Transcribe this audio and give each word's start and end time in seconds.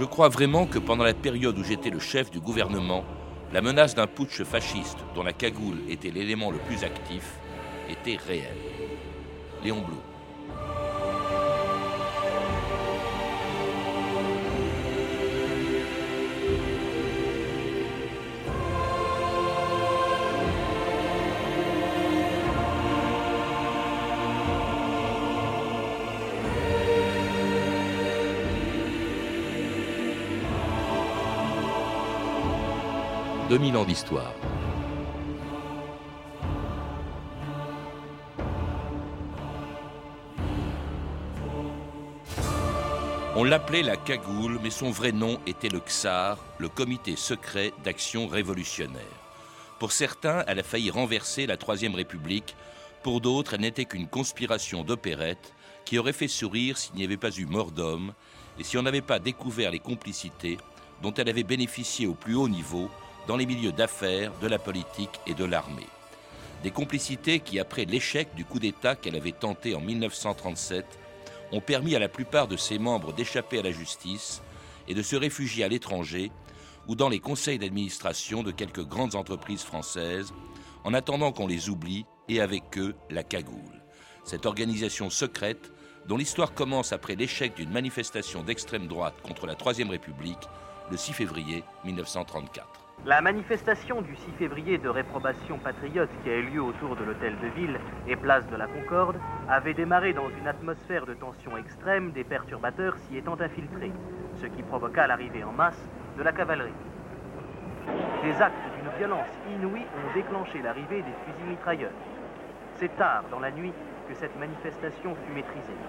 Je 0.00 0.06
crois 0.06 0.30
vraiment 0.30 0.64
que 0.64 0.78
pendant 0.78 1.04
la 1.04 1.12
période 1.12 1.58
où 1.58 1.62
j'étais 1.62 1.90
le 1.90 1.98
chef 1.98 2.30
du 2.30 2.40
gouvernement, 2.40 3.04
la 3.52 3.60
menace 3.60 3.94
d'un 3.94 4.06
putsch 4.06 4.42
fasciste 4.44 4.96
dont 5.14 5.22
la 5.22 5.34
cagoule 5.34 5.76
était 5.90 6.10
l'élément 6.10 6.50
le 6.50 6.56
plus 6.56 6.84
actif 6.84 7.34
était 7.86 8.16
réelle. 8.16 8.56
Léon 9.62 9.82
Blum. 9.82 10.09
2000 33.50 33.76
ans 33.78 33.84
d'histoire. 33.84 34.32
On 43.34 43.42
l'appelait 43.42 43.82
la 43.82 43.96
cagoule, 43.96 44.60
mais 44.62 44.70
son 44.70 44.92
vrai 44.92 45.10
nom 45.10 45.40
était 45.48 45.68
le 45.68 45.80
XAR, 45.80 46.38
le 46.58 46.68
comité 46.68 47.16
secret 47.16 47.72
d'action 47.82 48.28
révolutionnaire. 48.28 49.02
Pour 49.80 49.90
certains, 49.90 50.44
elle 50.46 50.60
a 50.60 50.62
failli 50.62 50.92
renverser 50.92 51.48
la 51.48 51.56
Troisième 51.56 51.96
République, 51.96 52.54
pour 53.02 53.20
d'autres, 53.20 53.54
elle 53.54 53.62
n'était 53.62 53.84
qu'une 53.84 54.06
conspiration 54.06 54.84
d'opérette 54.84 55.54
qui 55.84 55.98
aurait 55.98 56.12
fait 56.12 56.28
sourire 56.28 56.78
s'il 56.78 56.94
n'y 56.94 57.02
avait 57.02 57.16
pas 57.16 57.32
eu 57.32 57.46
mort 57.46 57.72
d'homme 57.72 58.12
et 58.60 58.62
si 58.62 58.78
on 58.78 58.82
n'avait 58.82 59.00
pas 59.00 59.18
découvert 59.18 59.72
les 59.72 59.80
complicités 59.80 60.56
dont 61.02 61.14
elle 61.14 61.28
avait 61.28 61.42
bénéficié 61.42 62.06
au 62.06 62.14
plus 62.14 62.36
haut 62.36 62.48
niveau 62.48 62.88
dans 63.26 63.36
les 63.36 63.46
milieux 63.46 63.72
d'affaires, 63.72 64.32
de 64.40 64.46
la 64.46 64.58
politique 64.58 65.20
et 65.26 65.34
de 65.34 65.44
l'armée. 65.44 65.86
Des 66.62 66.70
complicités 66.70 67.40
qui, 67.40 67.58
après 67.58 67.84
l'échec 67.84 68.34
du 68.34 68.44
coup 68.44 68.58
d'État 68.58 68.94
qu'elle 68.94 69.16
avait 69.16 69.32
tenté 69.32 69.74
en 69.74 69.80
1937, 69.80 70.84
ont 71.52 71.60
permis 71.60 71.94
à 71.96 71.98
la 71.98 72.08
plupart 72.08 72.48
de 72.48 72.56
ses 72.56 72.78
membres 72.78 73.12
d'échapper 73.12 73.58
à 73.58 73.62
la 73.62 73.72
justice 73.72 74.42
et 74.88 74.94
de 74.94 75.02
se 75.02 75.16
réfugier 75.16 75.64
à 75.64 75.68
l'étranger 75.68 76.30
ou 76.86 76.94
dans 76.94 77.08
les 77.08 77.20
conseils 77.20 77.58
d'administration 77.58 78.42
de 78.42 78.50
quelques 78.50 78.84
grandes 78.84 79.14
entreprises 79.14 79.62
françaises, 79.62 80.32
en 80.84 80.94
attendant 80.94 81.32
qu'on 81.32 81.46
les 81.46 81.68
oublie 81.68 82.04
et 82.28 82.40
avec 82.40 82.78
eux 82.78 82.94
la 83.10 83.22
cagoule. 83.22 83.82
Cette 84.24 84.46
organisation 84.46 85.10
secrète, 85.10 85.72
dont 86.06 86.16
l'histoire 86.16 86.54
commence 86.54 86.92
après 86.92 87.14
l'échec 87.14 87.54
d'une 87.54 87.70
manifestation 87.70 88.42
d'extrême 88.42 88.86
droite 88.86 89.20
contre 89.22 89.46
la 89.46 89.54
Troisième 89.54 89.90
République 89.90 90.48
le 90.90 90.96
6 90.96 91.12
février 91.12 91.62
1934. 91.84 92.79
La 93.06 93.22
manifestation 93.22 94.02
du 94.02 94.14
6 94.14 94.32
février 94.38 94.76
de 94.76 94.90
réprobation 94.90 95.56
patriote 95.56 96.10
qui 96.22 96.28
a 96.28 96.36
eu 96.36 96.42
lieu 96.42 96.62
autour 96.62 96.96
de 96.96 97.04
l'hôtel 97.04 97.34
de 97.42 97.48
ville 97.58 97.80
et 98.06 98.14
place 98.14 98.46
de 98.50 98.56
la 98.56 98.66
Concorde 98.66 99.16
avait 99.48 99.72
démarré 99.72 100.12
dans 100.12 100.28
une 100.28 100.46
atmosphère 100.46 101.06
de 101.06 101.14
tension 101.14 101.56
extrême, 101.56 102.12
des 102.12 102.24
perturbateurs 102.24 102.98
s'y 102.98 103.16
étant 103.16 103.40
infiltrés, 103.40 103.90
ce 104.38 104.44
qui 104.44 104.62
provoqua 104.62 105.06
l'arrivée 105.06 105.42
en 105.42 105.52
masse 105.52 105.82
de 106.18 106.22
la 106.22 106.32
cavalerie. 106.32 106.74
Des 108.22 108.42
actes 108.42 108.68
d'une 108.76 108.98
violence 108.98 109.30
inouïe 109.48 109.80
ont 109.80 110.14
déclenché 110.14 110.60
l'arrivée 110.60 111.00
des 111.00 111.14
fusils 111.24 111.48
mitrailleurs. 111.48 111.96
C'est 112.76 112.94
tard 112.98 113.24
dans 113.30 113.40
la 113.40 113.50
nuit 113.50 113.72
que 114.10 114.14
cette 114.14 114.38
manifestation 114.38 115.16
fut 115.24 115.32
maîtrisée. 115.32 115.80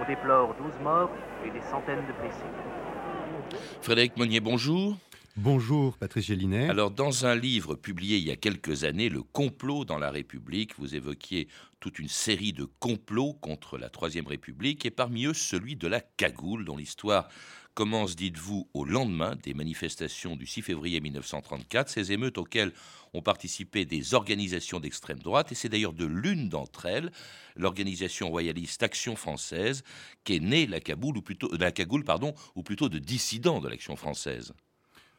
On 0.00 0.04
déplore 0.06 0.54
12 0.54 0.72
morts 0.84 1.10
et 1.44 1.50
des 1.50 1.62
centaines 1.62 2.06
de 2.06 2.12
blessés. 2.20 3.58
Frédéric 3.82 4.16
Monnier, 4.16 4.38
bonjour. 4.38 4.94
Bonjour 5.36 5.96
Patrice 5.96 6.26
Gélinet. 6.26 6.68
Alors 6.68 6.90
dans 6.90 7.24
un 7.24 7.36
livre 7.36 7.76
publié 7.76 8.18
il 8.18 8.24
y 8.24 8.32
a 8.32 8.36
quelques 8.36 8.82
années, 8.82 9.08
Le 9.08 9.22
complot 9.22 9.84
dans 9.84 9.98
la 9.98 10.10
République, 10.10 10.76
vous 10.76 10.96
évoquiez 10.96 11.46
toute 11.78 12.00
une 12.00 12.08
série 12.08 12.52
de 12.52 12.64
complots 12.80 13.34
contre 13.34 13.78
la 13.78 13.90
Troisième 13.90 14.26
République 14.26 14.84
et 14.84 14.90
parmi 14.90 15.26
eux 15.26 15.32
celui 15.32 15.76
de 15.76 15.86
la 15.86 16.00
cagoule 16.00 16.64
dont 16.64 16.76
l'histoire 16.76 17.28
commence, 17.74 18.16
dites-vous, 18.16 18.68
au 18.74 18.84
lendemain 18.84 19.36
des 19.42 19.54
manifestations 19.54 20.34
du 20.34 20.46
6 20.46 20.62
février 20.62 21.00
1934, 21.00 21.88
ces 21.88 22.10
émeutes 22.10 22.36
auxquelles 22.36 22.72
ont 23.14 23.22
participé 23.22 23.84
des 23.84 24.14
organisations 24.14 24.80
d'extrême 24.80 25.20
droite, 25.20 25.52
et 25.52 25.54
c'est 25.54 25.68
d'ailleurs 25.68 25.92
de 25.92 26.04
l'une 26.04 26.48
d'entre 26.48 26.86
elles, 26.86 27.10
l'organisation 27.56 28.28
royaliste 28.28 28.82
Action 28.82 29.16
française, 29.16 29.84
qu'est 30.24 30.40
née 30.40 30.66
la, 30.66 30.78
ou 31.00 31.22
plutôt, 31.22 31.56
la 31.56 31.70
cagoule, 31.70 32.04
pardon, 32.04 32.34
ou 32.56 32.62
plutôt 32.62 32.88
de 32.88 32.98
dissidents 32.98 33.60
de 33.60 33.68
l'Action 33.68 33.96
française. 33.96 34.52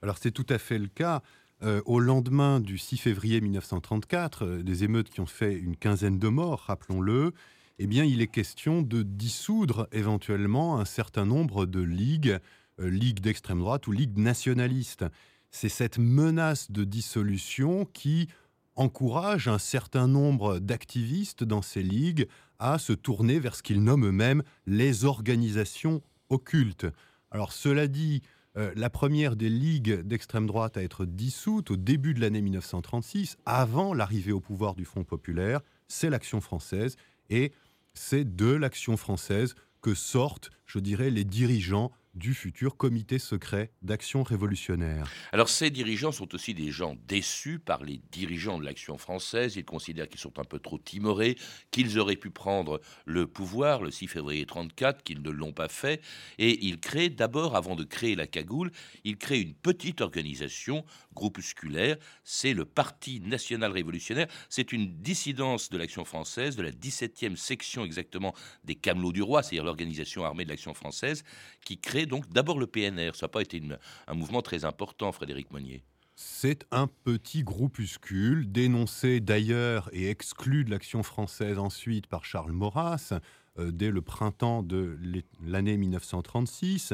Alors 0.01 0.17
c'est 0.17 0.31
tout 0.31 0.45
à 0.49 0.57
fait 0.57 0.79
le 0.79 0.87
cas. 0.87 1.21
Euh, 1.63 1.81
au 1.85 1.99
lendemain 1.99 2.59
du 2.59 2.79
6 2.79 2.97
février 2.97 3.39
1934, 3.39 4.45
euh, 4.45 4.63
des 4.63 4.83
émeutes 4.83 5.11
qui 5.11 5.19
ont 5.19 5.27
fait 5.27 5.53
une 5.53 5.77
quinzaine 5.77 6.17
de 6.17 6.27
morts, 6.27 6.61
rappelons-le, 6.61 7.33
eh 7.77 7.85
bien, 7.87 8.03
il 8.03 8.21
est 8.21 8.27
question 8.27 8.81
de 8.81 9.03
dissoudre 9.03 9.87
éventuellement 9.91 10.79
un 10.79 10.85
certain 10.85 11.25
nombre 11.25 11.67
de 11.67 11.81
ligues, 11.81 12.39
euh, 12.79 12.89
ligues 12.89 13.19
d'extrême 13.19 13.59
droite 13.59 13.85
ou 13.85 13.91
ligues 13.91 14.17
nationalistes. 14.17 15.05
C'est 15.51 15.69
cette 15.69 15.99
menace 15.99 16.71
de 16.71 16.83
dissolution 16.83 17.85
qui 17.85 18.27
encourage 18.75 19.47
un 19.47 19.59
certain 19.59 20.07
nombre 20.07 20.57
d'activistes 20.57 21.43
dans 21.43 21.61
ces 21.61 21.83
ligues 21.83 22.27
à 22.57 22.79
se 22.79 22.93
tourner 22.93 23.39
vers 23.39 23.55
ce 23.55 23.61
qu'ils 23.61 23.83
nomment 23.83 24.07
eux-mêmes 24.07 24.43
les 24.65 25.05
organisations 25.05 26.01
occultes. 26.29 26.87
Alors 27.29 27.51
cela 27.51 27.87
dit, 27.87 28.21
euh, 28.57 28.71
la 28.75 28.89
première 28.89 29.35
des 29.35 29.49
ligues 29.49 30.01
d'extrême 30.01 30.45
droite 30.45 30.75
à 30.77 30.83
être 30.83 31.05
dissoute 31.05 31.71
au 31.71 31.77
début 31.77 32.13
de 32.13 32.19
l'année 32.19 32.41
1936, 32.41 33.37
avant 33.45 33.93
l'arrivée 33.93 34.33
au 34.33 34.41
pouvoir 34.41 34.75
du 34.75 34.85
Front 34.85 35.03
populaire, 35.03 35.61
c'est 35.87 36.09
l'Action 36.09 36.41
française. 36.41 36.97
Et 37.29 37.53
c'est 37.93 38.35
de 38.35 38.51
l'Action 38.51 38.97
française 38.97 39.55
que 39.81 39.93
sortent, 39.93 40.49
je 40.65 40.79
dirais, 40.79 41.09
les 41.09 41.23
dirigeants 41.23 41.91
du 42.13 42.33
futur 42.33 42.75
comité 42.75 43.19
secret 43.19 43.71
d'action 43.81 44.23
révolutionnaire. 44.23 45.09
Alors 45.31 45.49
ces 45.49 45.69
dirigeants 45.69 46.11
sont 46.11 46.33
aussi 46.35 46.53
des 46.53 46.71
gens 46.71 46.95
déçus 47.07 47.59
par 47.59 47.83
les 47.83 48.01
dirigeants 48.11 48.59
de 48.59 48.65
l'action 48.65 48.97
française. 48.97 49.55
Ils 49.55 49.65
considèrent 49.65 50.09
qu'ils 50.09 50.19
sont 50.19 50.37
un 50.39 50.43
peu 50.43 50.59
trop 50.59 50.77
timorés, 50.77 51.37
qu'ils 51.71 51.99
auraient 51.99 52.15
pu 52.15 52.29
prendre 52.29 52.81
le 53.05 53.27
pouvoir 53.27 53.81
le 53.81 53.91
6 53.91 54.07
février 54.07 54.45
34, 54.45 55.03
qu'ils 55.03 55.21
ne 55.21 55.29
l'ont 55.29 55.53
pas 55.53 55.69
fait. 55.69 56.01
Et 56.37 56.65
ils 56.65 56.79
créent 56.79 57.09
d'abord, 57.09 57.55
avant 57.55 57.75
de 57.75 57.83
créer 57.83 58.15
la 58.15 58.27
cagoule, 58.27 58.71
ils 59.03 59.17
créent 59.17 59.41
une 59.41 59.53
petite 59.53 60.01
organisation 60.01 60.85
groupusculaire. 61.13 61.97
C'est 62.23 62.53
le 62.53 62.65
Parti 62.65 63.21
national 63.21 63.71
révolutionnaire. 63.71 64.27
C'est 64.49 64.71
une 64.71 65.01
dissidence 65.01 65.69
de 65.69 65.77
l'action 65.77 66.05
française, 66.05 66.55
de 66.55 66.63
la 66.63 66.71
17e 66.71 67.35
section 67.35 67.85
exactement 67.85 68.33
des 68.63 68.75
Camelots 68.75 69.13
du 69.13 69.21
Roi, 69.21 69.43
c'est-à-dire 69.43 69.63
l'organisation 69.63 70.25
armée 70.25 70.43
de 70.43 70.49
l'action 70.49 70.73
française, 70.73 71.23
qui 71.65 71.79
crée 71.79 72.00
donc 72.05 72.27
d'abord 72.29 72.59
le 72.59 72.67
PNR. 72.67 73.15
Ça 73.15 73.25
n'a 73.25 73.29
pas 73.29 73.41
été 73.41 73.61
un 74.07 74.13
mouvement 74.13 74.41
très 74.41 74.65
important, 74.65 75.11
Frédéric 75.11 75.51
Monnier. 75.51 75.83
C'est 76.15 76.65
un 76.71 76.87
petit 76.87 77.43
groupuscule, 77.43 78.51
dénoncé 78.51 79.19
d'ailleurs 79.19 79.89
et 79.91 80.09
exclu 80.09 80.63
de 80.63 80.69
l'action 80.69 81.01
française 81.03 81.57
ensuite 81.57 82.05
par 82.05 82.25
Charles 82.25 82.51
Maurras 82.51 83.13
euh, 83.57 83.71
dès 83.71 83.89
le 83.89 84.01
printemps 84.01 84.61
de 84.61 84.97
l'année 85.43 85.77
1936. 85.77 86.93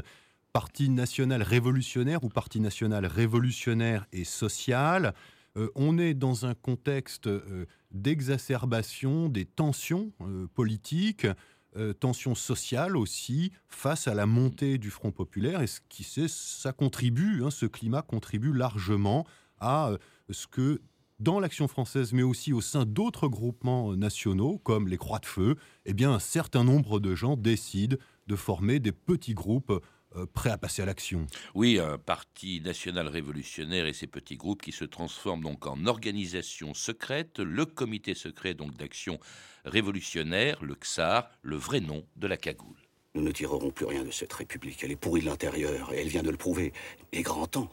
Parti 0.53 0.89
national 0.89 1.43
révolutionnaire 1.43 2.23
ou 2.23 2.29
Parti 2.29 2.59
national 2.59 3.05
révolutionnaire 3.05 4.05
et 4.13 4.23
social. 4.23 5.13
Euh, 5.57 5.69
on 5.75 5.97
est 5.97 6.13
dans 6.13 6.45
un 6.45 6.53
contexte 6.53 7.27
euh, 7.27 7.65
d'exacerbation 7.91 9.29
des 9.29 9.45
tensions 9.45 10.13
politiques, 10.53 11.27
euh, 11.77 11.93
tension 11.93 12.35
sociale 12.35 12.97
aussi 12.97 13.51
face 13.67 14.07
à 14.07 14.13
la 14.13 14.25
montée 14.25 14.77
du 14.77 14.89
Front 14.89 15.11
populaire. 15.11 15.61
Et 15.61 15.67
ce 15.67 15.79
qui 15.89 16.03
c'est, 16.03 16.27
ça 16.27 16.73
contribue, 16.73 17.43
hein, 17.43 17.51
ce 17.51 17.65
climat 17.65 18.01
contribue 18.01 18.53
largement 18.53 19.25
à 19.59 19.89
euh, 19.89 19.97
ce 20.29 20.47
que 20.47 20.81
dans 21.19 21.39
l'action 21.39 21.67
française, 21.67 22.13
mais 22.13 22.23
aussi 22.23 22.53
au 22.53 22.61
sein 22.61 22.85
d'autres 22.85 23.27
groupements 23.27 23.91
euh, 23.91 23.95
nationaux, 23.95 24.59
comme 24.59 24.87
les 24.87 24.97
Croix 24.97 25.19
de 25.19 25.25
Feu, 25.25 25.55
eh 25.85 25.93
bien, 25.93 26.11
un 26.13 26.19
certain 26.19 26.63
nombre 26.63 26.99
de 26.99 27.15
gens 27.15 27.35
décident 27.35 27.97
de 28.27 28.35
former 28.35 28.79
des 28.79 28.91
petits 28.91 29.33
groupes 29.33 29.81
euh, 30.17 30.25
prêt 30.25 30.49
à 30.49 30.57
passer 30.57 30.81
à 30.81 30.85
l'action. 30.85 31.27
Oui, 31.53 31.79
un 31.79 31.97
parti 31.97 32.61
national 32.61 33.07
révolutionnaire 33.07 33.85
et 33.85 33.93
ses 33.93 34.07
petits 34.07 34.37
groupes 34.37 34.61
qui 34.61 34.71
se 34.71 34.85
transforment 34.85 35.43
donc 35.43 35.67
en 35.67 35.85
organisation 35.85 36.73
secrète, 36.73 37.39
le 37.39 37.65
comité 37.65 38.13
secret 38.13 38.53
donc 38.53 38.75
d'action 38.75 39.19
révolutionnaire, 39.65 40.63
le 40.63 40.75
XAR, 40.75 41.29
le 41.41 41.55
vrai 41.55 41.79
nom 41.79 42.05
de 42.15 42.27
la 42.27 42.37
cagoule. 42.37 42.77
Nous 43.13 43.21
ne 43.21 43.31
tirerons 43.31 43.71
plus 43.71 43.85
rien 43.85 44.03
de 44.03 44.11
cette 44.11 44.33
république. 44.33 44.83
Elle 44.83 44.91
est 44.91 44.95
pourrie 44.95 45.21
de 45.21 45.25
l'intérieur 45.25 45.91
et 45.93 46.01
elle 46.01 46.07
vient 46.07 46.23
de 46.23 46.29
le 46.29 46.37
prouver. 46.37 46.73
Et 47.11 47.21
grand 47.21 47.47
temps. 47.47 47.69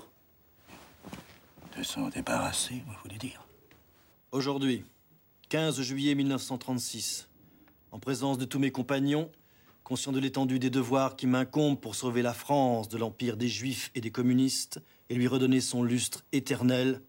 De 1.76 1.82
s'en 1.82 2.08
débarrasser, 2.08 2.82
vous 2.87 2.94
voulez 3.02 3.19
dire? 3.19 3.46
Aujourd'hui, 4.32 4.85
15 5.50 5.82
juillet 5.82 6.14
1936, 6.14 7.29
en 7.93 7.99
présence 7.99 8.38
de 8.38 8.44
tous 8.44 8.58
mes 8.58 8.70
compagnons, 8.70 9.31
conscient 9.84 10.12
de 10.12 10.19
l'étendue 10.19 10.58
des 10.58 10.70
devoirs 10.70 11.14
qui 11.14 11.26
m'incombent 11.26 11.78
pour 11.78 11.94
sauver 11.94 12.22
la 12.22 12.32
France 12.32 12.88
de 12.88 12.96
l'empire 12.96 13.36
des 13.36 13.48
Juifs 13.48 13.90
et 13.94 14.00
des 14.00 14.10
communistes 14.10 14.81
et 15.10 15.14
lui 15.14 15.28
redonner 15.28 15.60
son 15.60 15.82
lustre 15.82 16.25
éternel, 16.32 17.02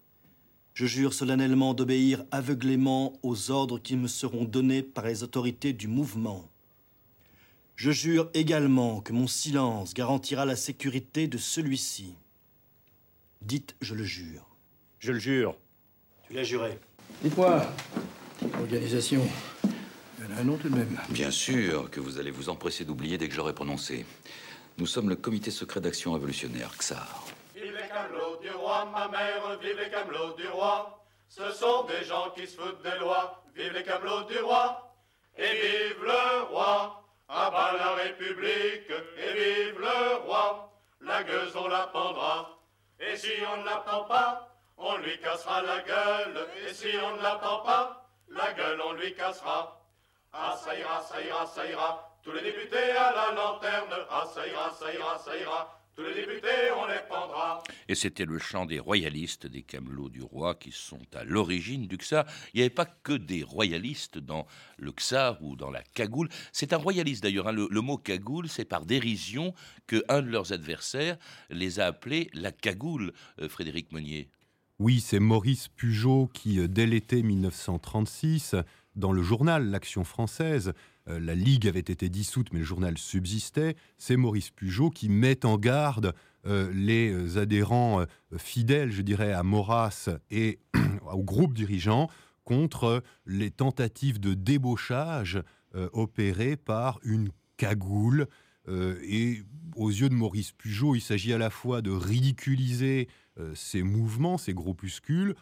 je 0.74 0.84
jure 0.84 1.14
solennellement 1.14 1.72
d'obéir 1.72 2.22
aveuglément 2.30 3.14
aux 3.22 3.50
ordres 3.50 3.78
qui 3.78 3.96
me 3.96 4.08
seront 4.08 4.44
donnés 4.44 4.82
par 4.82 5.06
les 5.06 5.22
autorités 5.22 5.72
du 5.72 5.88
mouvement. 5.88 6.50
Je 7.76 7.90
jure 7.90 8.28
également 8.34 9.00
que 9.00 9.14
mon 9.14 9.26
silence 9.26 9.94
garantira 9.94 10.44
la 10.44 10.56
sécurité 10.56 11.28
de 11.28 11.38
celui-ci. 11.38 12.14
Dites, 13.40 13.74
je 13.80 13.94
le 13.94 14.04
jure. 14.04 14.46
Je 14.98 15.12
le 15.12 15.18
jure. 15.18 15.56
Tu 16.26 16.34
l'as 16.34 16.44
juré. 16.44 16.78
Dites-moi, 17.22 17.72
organisation, 18.60 19.22
un 20.38 20.44
nom 20.44 20.56
tout 20.56 20.68
de 20.68 20.76
même. 20.76 20.98
Bien 21.10 21.30
sûr 21.30 21.90
que 21.90 22.00
vous 22.00 22.18
allez 22.18 22.30
vous 22.30 22.48
empresser 22.48 22.84
d'oublier 22.84 23.18
dès 23.18 23.28
que 23.28 23.32
je 23.32 23.38
l'aurai 23.38 23.54
prononcé. 23.54 24.06
Nous 24.78 24.86
sommes 24.86 25.08
le 25.08 25.16
comité 25.16 25.50
secret 25.50 25.80
d'action 25.80 26.12
révolutionnaire, 26.12 26.70
XAR. 26.76 27.24
Vive 27.54 27.74
les 27.74 27.88
camelots 27.88 28.36
du 28.42 28.50
roi, 28.50 28.84
ma 28.92 29.08
mère, 29.08 29.58
vive 29.60 29.78
les 29.78 29.90
camelots 29.90 30.34
du 30.34 30.46
roi. 30.48 31.02
Ce 31.28 31.50
sont 31.52 31.84
des 31.84 32.04
gens 32.04 32.30
qui 32.36 32.46
se 32.46 32.56
foutent 32.60 32.82
des 32.82 32.98
lois. 32.98 33.42
Vive 33.54 33.72
les 33.72 33.82
camelots 33.82 34.24
du 34.24 34.38
roi. 34.38 34.94
Et 35.36 35.42
vive 35.42 36.02
le 36.02 36.42
roi. 36.50 37.02
À 37.28 37.50
bas 37.50 37.72
la 37.76 37.94
République. 37.94 38.90
Et 38.90 39.32
vive 39.34 39.80
le 39.80 40.16
roi. 40.26 40.72
La 41.00 41.22
gueuse, 41.24 41.54
on 41.56 41.68
la 41.68 41.88
pendra. 41.88 42.58
Et 43.00 43.16
si 43.16 43.32
on 43.52 43.60
ne 43.60 43.66
la 43.66 43.76
pend 43.76 44.04
pas, 44.04 44.56
on 44.78 44.96
lui 44.98 45.18
cassera 45.20 45.62
la 45.62 45.80
gueule. 45.80 46.46
Et 46.66 46.72
si 46.72 46.88
on 47.02 47.16
ne 47.16 47.22
la 47.22 47.36
pend 47.36 47.60
pas, 47.60 48.08
la 48.28 48.52
gueule, 48.52 48.80
on 48.82 48.92
lui 48.92 49.14
cassera. 49.14 49.85
Ah, 50.32 50.58
ça 50.62 50.78
ira, 50.78 51.02
ça 51.02 51.22
ira, 51.22 51.46
ça 51.46 51.66
ira. 51.68 52.18
Tous 52.22 52.32
les 52.32 52.42
députés 52.42 52.76
à 52.90 53.12
la 53.12 53.34
lanterne. 53.34 53.94
Ah, 54.10 54.24
ça 54.32 54.46
ira, 54.46 54.70
ça 54.78 54.92
ira, 54.92 55.18
ça 55.18 55.36
ira. 55.36 55.72
Tous 55.94 56.02
les 56.02 56.14
députés, 56.14 56.70
on 56.76 56.86
les 56.86 56.98
pendra. 57.08 57.62
Et 57.88 57.94
c'était 57.94 58.26
le 58.26 58.38
chant 58.38 58.66
des 58.66 58.78
royalistes, 58.78 59.46
des 59.46 59.62
camelots 59.62 60.10
du 60.10 60.20
roi, 60.20 60.54
qui 60.54 60.70
sont 60.70 61.00
à 61.14 61.24
l'origine 61.24 61.86
du 61.86 61.96
XAR. 61.96 62.26
Il 62.52 62.58
n'y 62.58 62.62
avait 62.64 62.74
pas 62.74 62.84
que 62.84 63.14
des 63.14 63.42
royalistes 63.42 64.18
dans 64.18 64.46
le 64.76 64.92
XAR 64.92 65.42
ou 65.42 65.56
dans 65.56 65.70
la 65.70 65.82
cagoule. 65.82 66.28
C'est 66.52 66.74
un 66.74 66.76
royaliste 66.76 67.22
d'ailleurs. 67.22 67.48
hein. 67.48 67.52
Le, 67.52 67.80
mot 67.80 67.96
cagoule, 67.96 68.46
c'est 68.50 68.66
par 68.66 68.84
dérision 68.84 69.54
que 69.86 70.04
un 70.10 70.20
de 70.20 70.28
leurs 70.28 70.52
adversaires 70.52 71.16
les 71.48 71.80
a 71.80 71.86
appelés 71.86 72.28
la 72.34 72.52
cagoule, 72.52 73.14
euh, 73.40 73.48
Frédéric 73.48 73.90
Monnier. 73.92 74.28
Oui, 74.78 75.00
c'est 75.00 75.20
Maurice 75.20 75.68
Pugeot 75.68 76.28
qui, 76.34 76.60
euh, 76.60 76.68
dès 76.68 76.84
l'été 76.84 77.22
1936, 77.22 78.56
dans 78.94 79.10
le 79.10 79.22
journal 79.22 79.70
L'Action 79.70 80.04
française, 80.04 80.74
euh, 81.08 81.18
la 81.18 81.34
Ligue 81.34 81.66
avait 81.66 81.80
été 81.80 82.10
dissoute, 82.10 82.52
mais 82.52 82.58
le 82.58 82.66
journal 82.66 82.98
subsistait. 82.98 83.76
C'est 83.96 84.18
Maurice 84.18 84.50
Pugeot 84.50 84.90
qui 84.90 85.08
met 85.08 85.46
en 85.46 85.56
garde 85.56 86.12
euh, 86.44 86.70
les 86.74 87.38
adhérents 87.38 88.04
fidèles, 88.36 88.92
je 88.92 89.00
dirais, 89.00 89.32
à 89.32 89.42
Maurras 89.42 90.10
et 90.30 90.58
au 91.10 91.22
groupe 91.22 91.54
dirigeant 91.54 92.10
contre 92.44 93.02
les 93.24 93.50
tentatives 93.50 94.20
de 94.20 94.34
débauchage 94.34 95.42
opérées 95.92 96.56
par 96.56 97.00
une 97.02 97.30
cagoule. 97.56 98.28
Et 98.68 99.42
aux 99.74 99.90
yeux 99.90 100.08
de 100.08 100.14
Maurice 100.14 100.52
Pugeot, 100.52 100.94
il 100.94 101.00
s'agit 101.00 101.32
à 101.32 101.38
la 101.38 101.50
fois 101.50 101.82
de 101.82 101.90
ridiculiser 101.90 103.08
ces 103.54 103.82
mouvements, 103.82 104.38
ces 104.38 104.54
groupuscules, 104.54 105.34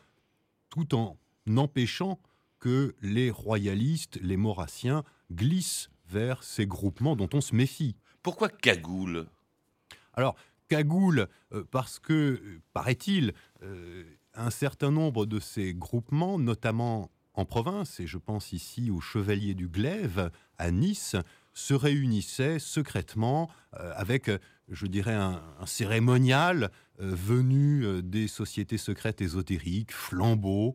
tout 0.69 0.94
en 0.94 1.17
empêchant 1.56 2.19
que 2.58 2.94
les 3.02 3.31
royalistes, 3.31 4.19
les 4.23 4.37
maurassiens, 4.37 5.05
glissent 5.31 5.91
vers 6.08 6.43
ces 6.43 6.67
groupements 6.67 7.17
dont 7.17 7.29
on 7.32 7.41
se 7.41 7.55
méfie. 7.55 7.96
Pourquoi 8.23 8.49
cagoule? 8.49 9.26
Alors, 10.14 10.37
cagoule, 10.69 11.29
euh, 11.52 11.64
parce 11.70 11.99
que, 11.99 12.12
euh, 12.12 12.62
paraît-il, 12.73 13.35
euh, 13.62 14.05
un 14.35 14.50
certain 14.50 14.91
nombre 14.91 15.26
de 15.26 15.38
ces 15.38 15.75
groupements, 15.75 16.38
notamment 16.38 17.11
en 17.35 17.44
province, 17.44 18.00
et 18.00 18.06
je 18.06 18.19
pense 18.19 18.52
ici 18.52 18.91
aux 18.91 19.00
Chevaliers 19.00 19.55
du 19.55 19.69
Glaive 19.69 20.31
à 20.56 20.70
Nice, 20.70 21.17
se 21.54 21.74
réunissaient 21.74 22.58
secrètement 22.58 23.50
euh, 23.80 23.92
avec, 23.96 24.28
euh, 24.28 24.38
je 24.68 24.86
dirais, 24.86 25.14
un, 25.14 25.42
un 25.60 25.66
cérémonial 25.66 26.70
euh, 27.00 27.14
venu 27.14 28.02
des 28.02 28.28
sociétés 28.28 28.78
secrètes 28.78 29.20
ésotériques, 29.20 29.92
flambeaux, 29.92 30.74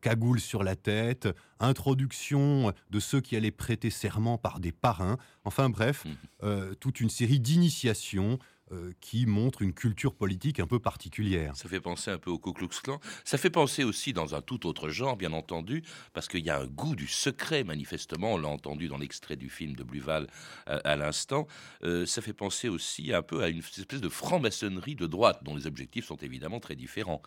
cagoule 0.00 0.40
sur 0.40 0.62
la 0.62 0.76
tête, 0.76 1.28
introduction 1.60 2.72
de 2.90 3.00
ceux 3.00 3.20
qui 3.20 3.36
allaient 3.36 3.50
prêter 3.50 3.90
serment 3.90 4.38
par 4.38 4.60
des 4.60 4.72
parrains, 4.72 5.16
enfin 5.44 5.68
bref, 5.68 6.06
euh, 6.42 6.74
toute 6.74 7.00
une 7.00 7.10
série 7.10 7.40
d'initiations 7.40 8.38
euh, 8.74 8.92
qui 9.00 9.26
montrent 9.26 9.62
une 9.62 9.72
culture 9.72 10.14
politique 10.14 10.60
un 10.60 10.66
peu 10.66 10.78
particulière. 10.78 11.56
Ça 11.56 11.68
fait 11.68 11.80
penser 11.80 12.10
un 12.10 12.18
peu 12.18 12.30
au 12.30 12.38
Ku 12.38 12.52
Klux 12.52 12.68
Klan. 12.82 13.00
Ça 13.24 13.38
fait 13.38 13.50
penser 13.50 13.84
aussi 13.84 14.12
dans 14.12 14.34
un 14.34 14.42
tout 14.42 14.66
autre 14.66 14.88
genre, 14.88 15.16
bien 15.16 15.32
entendu, 15.32 15.82
parce 16.12 16.28
qu'il 16.28 16.44
y 16.44 16.50
a 16.50 16.58
un 16.58 16.66
goût 16.66 16.96
du 16.96 17.06
secret, 17.06 17.64
manifestement. 17.64 18.34
On 18.34 18.38
l'a 18.38 18.48
entendu 18.48 18.88
dans 18.88 18.98
l'extrait 18.98 19.36
du 19.36 19.48
film 19.48 19.74
de 19.74 19.84
Bluval 19.84 20.26
euh, 20.68 20.80
à 20.84 20.96
l'instant. 20.96 21.46
Euh, 21.84 22.04
ça 22.04 22.20
fait 22.20 22.32
penser 22.32 22.68
aussi 22.68 23.12
un 23.12 23.22
peu 23.22 23.42
à 23.42 23.48
une 23.48 23.58
espèce 23.58 24.00
de 24.00 24.08
franc-maçonnerie 24.08 24.96
de 24.96 25.06
droite, 25.06 25.40
dont 25.42 25.56
les 25.56 25.66
objectifs 25.66 26.06
sont 26.06 26.16
évidemment 26.16 26.60
très 26.60 26.74
différents. 26.76 27.22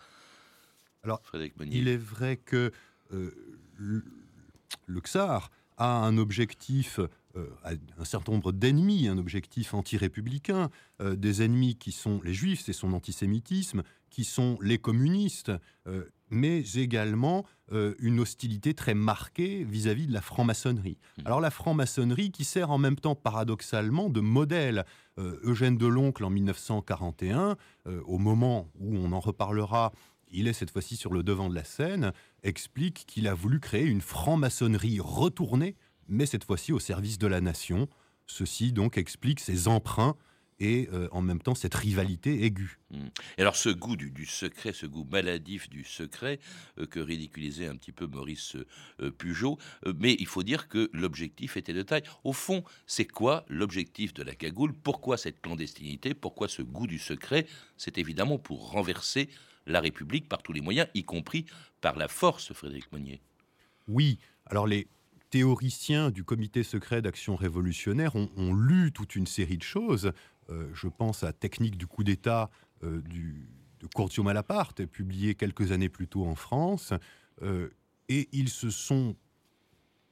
Alors. 1.02 1.22
Il 1.70 1.88
est 1.88 1.96
vrai 1.96 2.36
que 2.36 2.72
euh, 3.12 3.34
le, 3.76 4.04
le 4.86 5.00
XAR 5.00 5.50
a 5.76 5.86
un 5.86 6.18
objectif, 6.18 7.00
euh, 7.36 7.48
un 7.98 8.04
certain 8.04 8.32
nombre 8.32 8.52
d'ennemis, 8.52 9.08
un 9.08 9.18
objectif 9.18 9.74
anti-républicain, 9.74 10.70
euh, 11.00 11.16
des 11.16 11.42
ennemis 11.42 11.76
qui 11.76 11.92
sont 11.92 12.20
les 12.22 12.34
juifs, 12.34 12.62
c'est 12.64 12.72
son 12.72 12.92
antisémitisme, 12.92 13.82
qui 14.10 14.24
sont 14.24 14.58
les 14.62 14.78
communistes, 14.78 15.52
euh, 15.86 16.04
mais 16.30 16.60
également 16.74 17.44
euh, 17.72 17.94
une 17.98 18.20
hostilité 18.20 18.74
très 18.74 18.94
marquée 18.94 19.64
vis-à-vis 19.64 20.06
de 20.06 20.12
la 20.12 20.20
franc-maçonnerie. 20.20 20.98
Mhm. 21.18 21.26
Alors 21.26 21.40
la 21.40 21.50
franc-maçonnerie 21.50 22.30
qui 22.30 22.44
sert 22.44 22.70
en 22.70 22.78
même 22.78 22.96
temps 22.96 23.14
paradoxalement 23.14 24.08
de 24.08 24.20
modèle. 24.20 24.84
Euh, 25.18 25.40
Eugène 25.42 25.76
Deloncle 25.76 26.24
en 26.24 26.30
1941, 26.30 27.56
euh, 27.86 28.00
au 28.06 28.18
moment 28.18 28.70
où 28.78 28.96
on 28.96 29.12
en 29.12 29.20
reparlera, 29.20 29.92
il 30.30 30.46
est 30.46 30.52
cette 30.52 30.70
fois-ci 30.70 30.96
sur 30.96 31.12
le 31.12 31.22
devant 31.22 31.48
de 31.48 31.54
la 31.54 31.64
scène, 31.64 32.12
explique 32.42 33.04
qu'il 33.06 33.26
a 33.26 33.34
voulu 33.34 33.60
créer 33.60 33.84
une 33.84 34.00
franc-maçonnerie 34.00 35.00
retournée, 35.00 35.74
mais 36.08 36.26
cette 36.26 36.44
fois-ci 36.44 36.72
au 36.72 36.78
service 36.78 37.18
de 37.18 37.26
la 37.26 37.40
nation. 37.40 37.88
Ceci 38.26 38.72
donc 38.72 38.98
explique 38.98 39.40
ses 39.40 39.68
emprunts 39.68 40.16
et 40.60 40.88
euh, 40.92 41.08
en 41.12 41.22
même 41.22 41.40
temps 41.40 41.54
cette 41.54 41.74
rivalité 41.74 42.44
aiguë. 42.44 42.78
Et 43.36 43.42
alors 43.42 43.56
ce 43.56 43.68
goût 43.68 43.96
du, 43.96 44.10
du 44.10 44.26
secret, 44.26 44.72
ce 44.72 44.86
goût 44.86 45.06
maladif 45.10 45.70
du 45.70 45.84
secret 45.84 46.40
euh, 46.78 46.86
que 46.86 47.00
ridiculisait 47.00 47.66
un 47.66 47.76
petit 47.76 47.92
peu 47.92 48.06
Maurice 48.06 48.56
euh, 49.00 49.12
euh, 49.22 49.92
mais 49.96 50.16
il 50.18 50.26
faut 50.26 50.42
dire 50.42 50.68
que 50.68 50.90
l'objectif 50.92 51.56
était 51.56 51.72
de 51.72 51.82
taille. 51.82 52.02
Au 52.24 52.32
fond, 52.32 52.64
c'est 52.86 53.06
quoi 53.06 53.44
l'objectif 53.48 54.12
de 54.14 54.22
la 54.22 54.34
cagoule? 54.34 54.74
Pourquoi 54.74 55.16
cette 55.16 55.40
clandestinité? 55.40 56.14
Pourquoi 56.14 56.48
ce 56.48 56.62
goût 56.62 56.86
du 56.86 56.98
secret? 56.98 57.46
C'est 57.76 57.98
évidemment 57.98 58.38
pour 58.38 58.70
renverser 58.70 59.28
la 59.66 59.80
République 59.80 60.28
par 60.28 60.42
tous 60.42 60.52
les 60.52 60.60
moyens, 60.60 60.88
y 60.94 61.04
compris 61.04 61.44
par 61.80 61.96
la 61.96 62.08
force, 62.08 62.52
Frédéric 62.52 62.90
Monnier. 62.90 63.20
Oui, 63.86 64.18
alors 64.46 64.66
les 64.66 64.88
théoriciens 65.30 66.10
du 66.10 66.24
comité 66.24 66.62
secret 66.62 67.02
d'action 67.02 67.36
révolutionnaire 67.36 68.16
ont, 68.16 68.54
lu 68.54 68.92
toute 68.92 69.16
une 69.16 69.26
série 69.26 69.58
de 69.58 69.62
choses. 69.62 70.12
Euh, 70.50 70.70
je 70.74 70.88
pense 70.88 71.24
à 71.24 71.32
Technique 71.32 71.76
du 71.76 71.86
coup 71.86 72.04
d'État 72.04 72.50
euh, 72.82 73.02
de 73.80 73.86
Curzio 73.94 74.22
Malaparte, 74.22 74.84
publié 74.86 75.34
quelques 75.34 75.72
années 75.72 75.88
plus 75.88 76.08
tôt 76.08 76.24
en 76.24 76.34
France. 76.34 76.92
Euh, 77.42 77.68
et 78.08 78.28
ils 78.32 78.48
se 78.48 78.70
sont 78.70 79.16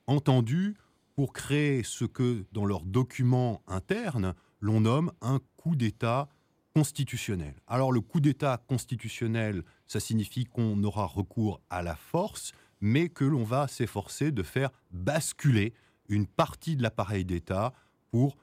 entendus 0.07 0.77
pour 1.15 1.33
créer 1.33 1.83
ce 1.83 2.05
que, 2.05 2.45
dans 2.53 2.67
leurs 2.67 2.85
documents 2.85 3.63
internes, 3.67 4.35
l'on 4.61 4.81
nomme 4.81 5.13
un 5.23 5.41
coup 5.57 5.75
d'État 5.75 6.29
constitutionnel. 6.75 7.55
Alors 7.67 7.91
le 7.91 8.03
coup 8.03 8.21
d'État 8.21 8.63
constitutionnel, 8.69 9.63
ça 9.87 9.99
signifie 9.99 10.45
qu'on 10.45 10.83
aura 10.85 11.07
recours 11.07 11.63
à 11.71 11.83
la 11.83 11.97
force, 11.97 12.53
mais 12.81 13.09
que 13.09 13.25
l'on 13.25 13.45
va 13.45 13.69
s'efforcer 13.69 14.33
de 14.33 14.43
faire 14.43 14.71
basculer 14.91 15.75
une 16.09 16.27
partie 16.27 16.77
de 16.77 16.83
l'appareil 16.83 17.25
d'État 17.25 17.73
pour 18.11 18.37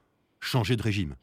changer 0.44 0.76
de 0.76 0.82
régime. 0.82 1.16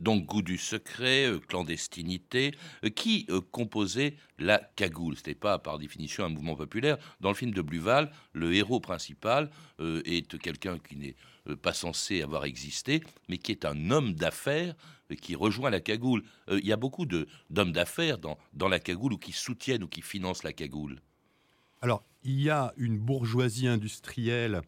Donc 0.00 0.26
goût 0.26 0.42
du 0.42 0.58
secret, 0.58 1.26
euh, 1.26 1.38
clandestinité. 1.38 2.52
Euh, 2.84 2.90
qui 2.90 3.26
euh, 3.30 3.40
composait 3.40 4.16
la 4.38 4.58
cagoule? 4.76 5.16
C'était 5.16 5.34
pas 5.34 5.58
par 5.58 5.78
définition 5.78 6.24
un 6.24 6.28
mouvement 6.28 6.56
populaire. 6.56 6.98
Dans 7.20 7.30
le 7.30 7.34
film 7.34 7.52
de 7.52 7.62
Bluval, 7.62 8.12
le 8.32 8.54
héros 8.54 8.80
principal 8.80 9.50
est 10.04 10.38
quelqu'un 10.38 10.78
qui 10.78 10.96
n'est 10.96 11.16
pas 11.62 11.72
censé 11.72 12.22
avoir 12.22 12.44
existé, 12.44 13.02
mais 13.28 13.38
qui 13.38 13.52
est 13.52 13.64
un 13.64 13.90
homme 13.90 14.12
d'affaires 14.12 14.74
qui 15.22 15.34
rejoint 15.34 15.70
la 15.70 15.80
cagoule. 15.80 16.22
Il 16.50 16.66
y 16.66 16.72
a 16.72 16.76
beaucoup 16.76 17.06
d'hommes 17.06 17.72
d'affaires 17.72 18.18
dans, 18.18 18.38
dans 18.52 18.68
la 18.68 18.78
cagoule 18.78 19.14
ou 19.14 19.18
qui 19.18 19.32
soutiennent 19.32 19.82
ou 19.82 19.88
qui 19.88 20.02
financent 20.02 20.42
la 20.42 20.52
cagoule. 20.52 21.00
Alors, 21.80 22.04
il 22.22 22.40
y 22.40 22.50
a 22.50 22.72
une 22.76 22.98
bourgeoisie 22.98 23.66
industrielle 23.66 24.62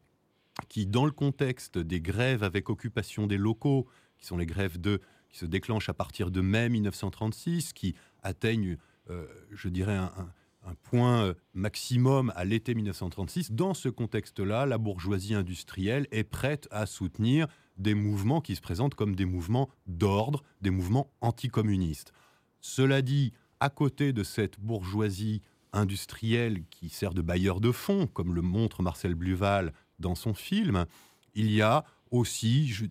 qui, 0.69 0.87
dans 0.87 1.05
le 1.05 1.13
contexte 1.13 1.79
des 1.79 2.01
grèves 2.01 2.43
avec 2.43 2.71
occupation 2.71 3.27
des 3.27 3.37
locaux, 3.37 3.87
qui 4.19 4.27
sont 4.27 4.37
les 4.37 4.47
grèves 4.47 4.81
de, 4.81 5.01
qui 5.29 5.39
se 5.39 5.47
déclenchent 5.47 5.89
à 5.89 5.95
partir 5.95 6.31
de 6.31 6.41
mai 6.41 6.69
1936, 6.69 7.73
qui 7.73 7.95
atteignent, 8.23 8.79
euh, 9.11 9.27
je 9.51 9.69
dirais, 9.69 9.97
un, 9.97 10.33
un 10.65 10.75
point 10.75 11.25
euh, 11.25 11.35
maximum 11.55 12.33
à 12.37 12.45
l'été 12.45 12.75
1936. 12.75 13.53
Dans 13.53 13.75
ce 13.75 13.89
contexte-là, 13.89 14.67
la 14.67 14.79
bourgeoisie 14.79 15.35
industrielle 15.35 16.07
est 16.11 16.25
prête 16.25 16.69
à 16.71 16.87
soutenir 16.87 17.47
des 17.79 17.95
mouvements 17.95 18.41
qui 18.41 18.55
se 18.55 18.61
présentent 18.61 18.95
comme 18.95 19.17
des 19.17 19.25
mouvements 19.25 19.69
d'ordre, 19.87 20.43
des 20.61 20.71
mouvements 20.71 21.11
anticommunistes. 21.21 22.13
Cela 22.61 23.03
dit, 23.03 23.33
à 23.61 23.71
côté 23.71 24.13
de 24.13 24.23
cette 24.23 24.61
bourgeoisie 24.61 25.43
industrielle 25.73 26.63
qui 26.71 26.89
sert 26.89 27.15
de 27.15 27.23
bailleur 27.23 27.61
de 27.61 27.73
fonds, 27.73 28.07
comme 28.07 28.35
le 28.35 28.43
montre 28.43 28.83
Marcel 28.83 29.15
Bluval 29.15 29.73
dans 29.99 30.15
son 30.15 30.35
film, 30.35 30.87
il 31.35 31.51
y 31.51 31.63
a 31.63 31.85
aussi 32.11 32.91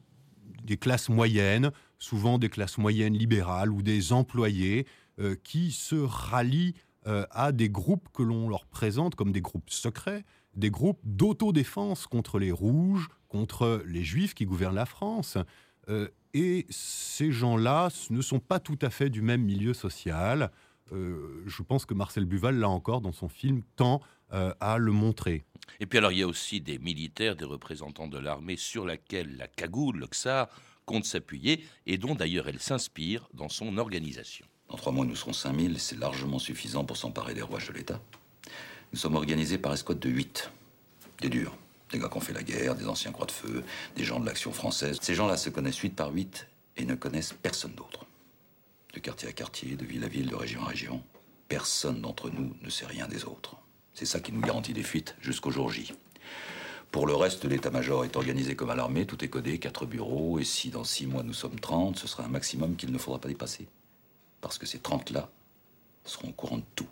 des 0.64 0.78
classes 0.78 1.10
moyennes, 1.10 1.72
souvent 2.00 2.38
des 2.38 2.50
classes 2.50 2.78
moyennes 2.78 3.14
libérales 3.14 3.72
ou 3.72 3.82
des 3.82 4.14
employés 4.14 4.88
euh, 5.20 5.36
qui 5.44 5.72
se 5.72 5.96
rallient 5.96 6.74
euh, 7.08 7.26
à 7.32 7.52
des 7.52 7.70
groupes 7.70 8.10
que 8.14 8.24
l'on 8.24 8.50
leur 8.50 8.66
présente 8.66 9.16
comme 9.16 9.32
des 9.32 9.42
groupes 9.42 9.70
secrets, 9.70 10.24
des 10.56 10.70
groupes 10.70 11.02
d'autodéfense 11.04 12.08
contre 12.08 12.40
les 12.40 12.52
rouges, 12.52 13.08
contre 13.28 13.84
les 13.86 14.04
juifs 14.04 14.34
qui 14.34 14.46
gouvernent 14.46 14.76
la 14.76 14.86
France. 14.86 15.38
Euh, 15.90 16.08
et 16.34 16.66
ces 16.70 17.32
gens-là 17.32 17.90
ne 18.10 18.22
sont 18.22 18.40
pas 18.40 18.60
tout 18.60 18.78
à 18.82 18.90
fait 18.90 19.10
du 19.10 19.22
même 19.22 19.42
milieu 19.42 19.74
social. 19.74 20.52
Euh, 20.92 21.44
je 21.46 21.64
pense 21.64 21.86
que 21.86 21.94
Marcel 21.94 22.26
Buval, 22.26 22.58
là 22.58 22.70
encore, 22.70 23.02
dans 23.02 23.14
son 23.14 23.30
film, 23.30 23.62
tend 23.76 24.02
à 24.62 24.78
le 24.78 24.94
montrer. 24.94 25.44
Et 25.82 25.86
puis 25.86 25.98
alors, 25.98 26.14
il 26.14 26.20
y 26.20 26.24
a 26.24 26.28
aussi 26.28 26.62
des 26.62 26.80
militaires, 26.80 27.36
des 27.36 27.44
représentants 27.44 28.08
de 28.08 28.18
l'armée 28.18 28.56
sur 28.56 28.86
laquelle 28.86 29.36
la 29.36 29.50
cagoule, 29.50 29.98
le 29.98 30.08
XAR, 30.08 30.48
compte 30.86 31.06
s'appuyer, 31.06 31.66
et 31.86 31.98
dont 31.98 32.16
d'ailleurs 32.16 32.48
elle 32.48 32.60
s'inspire 32.60 33.28
dans 33.34 33.50
son 33.50 33.78
organisation. 33.78 34.46
Dans 34.70 34.78
trois 34.78 34.94
mois, 34.94 35.06
nous 35.06 35.16
serons 35.16 35.34
5000, 35.34 35.80
c'est 35.80 36.00
largement 36.00 36.40
suffisant 36.40 36.86
pour 36.86 36.96
s'emparer 36.96 37.34
des 37.34 37.42
rouages 37.42 37.68
de 37.68 37.74
l'État. 37.74 38.00
Nous 38.94 39.00
sommes 39.00 39.16
organisés 39.16 39.58
par 39.58 39.74
escouade 39.74 40.00
de 40.00 40.10
8. 40.10 40.52
Des 41.22 41.30
durs. 41.30 41.56
Des 41.92 42.00
gars 42.00 42.10
qui 42.10 42.18
ont 42.18 42.22
fait 42.22 42.34
la 42.34 42.44
guerre, 42.44 42.76
des 42.76 42.88
anciens 42.88 43.12
croix 43.12 43.26
de 43.26 43.32
feu, 43.32 43.64
des 43.96 44.04
gens 44.04 44.20
de 44.20 44.26
l'action 44.26 44.52
française. 44.52 44.98
Ces 45.02 45.16
gens-là 45.16 45.38
se 45.38 45.50
connaissent 45.50 45.78
8 45.78 45.90
par 45.90 46.12
8 46.12 46.48
et 46.78 46.86
ne 46.86 46.96
connaissent 46.96 47.34
personne 47.34 47.74
d'autre. 47.74 48.06
De 48.94 49.00
quartier 49.00 49.30
à 49.30 49.34
quartier, 49.34 49.76
de 49.76 49.86
ville 49.86 50.04
à 50.04 50.08
ville, 50.08 50.30
de 50.30 50.36
région 50.36 50.62
à 50.64 50.68
région, 50.68 51.04
personne 51.48 52.02
d'entre 52.02 52.30
nous 52.30 52.56
ne 52.62 52.70
sait 52.70 52.86
rien 52.86 53.08
des 53.08 53.26
autres. 53.26 53.56
C'est 53.94 54.06
ça 54.06 54.20
qui 54.20 54.32
nous 54.32 54.42
garantit 54.42 54.74
des 54.74 54.84
fuites 54.84 55.16
jusqu'au 55.22 55.52
jour 55.52 55.72
J. 55.72 55.94
Pour 56.92 57.08
le 57.08 57.16
reste, 57.16 57.46
l'état-major 57.46 58.04
est 58.04 58.16
organisé 58.18 58.56
comme 58.56 58.70
à 58.70 58.76
l'armée, 58.76 59.06
tout 59.06 59.24
est 59.24 59.30
codé, 59.30 59.60
quatre 59.60 59.86
bureaux, 59.86 60.40
et 60.40 60.44
si 60.44 60.70
dans 60.70 60.84
six 60.84 61.08
mois 61.08 61.24
nous 61.24 61.34
sommes 61.34 61.60
30, 61.60 61.98
ce 61.98 62.08
sera 62.08 62.26
un 62.26 62.30
maximum 62.30 62.76
qu'il 62.76 62.92
ne 62.92 62.98
faudra 62.98 63.20
pas 63.20 63.30
dépasser 63.30 63.68
parce 64.42 64.58
que 64.58 64.66
ces 64.66 64.80
30-là 64.80 65.30
seront 66.04 66.30
au 66.30 66.34
courant 66.34 66.58
de 66.58 66.64
tout. 66.76 66.88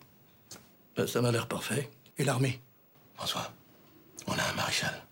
Ben, 0.95 1.07
ça 1.07 1.21
m'a 1.21 1.31
l'air 1.31 1.47
parfait. 1.47 1.89
Et 2.17 2.23
l'armée? 2.23 2.61
François, 3.15 3.51
on 4.27 4.33
a 4.33 4.43
un 4.43 4.53
maréchal. 4.53 5.03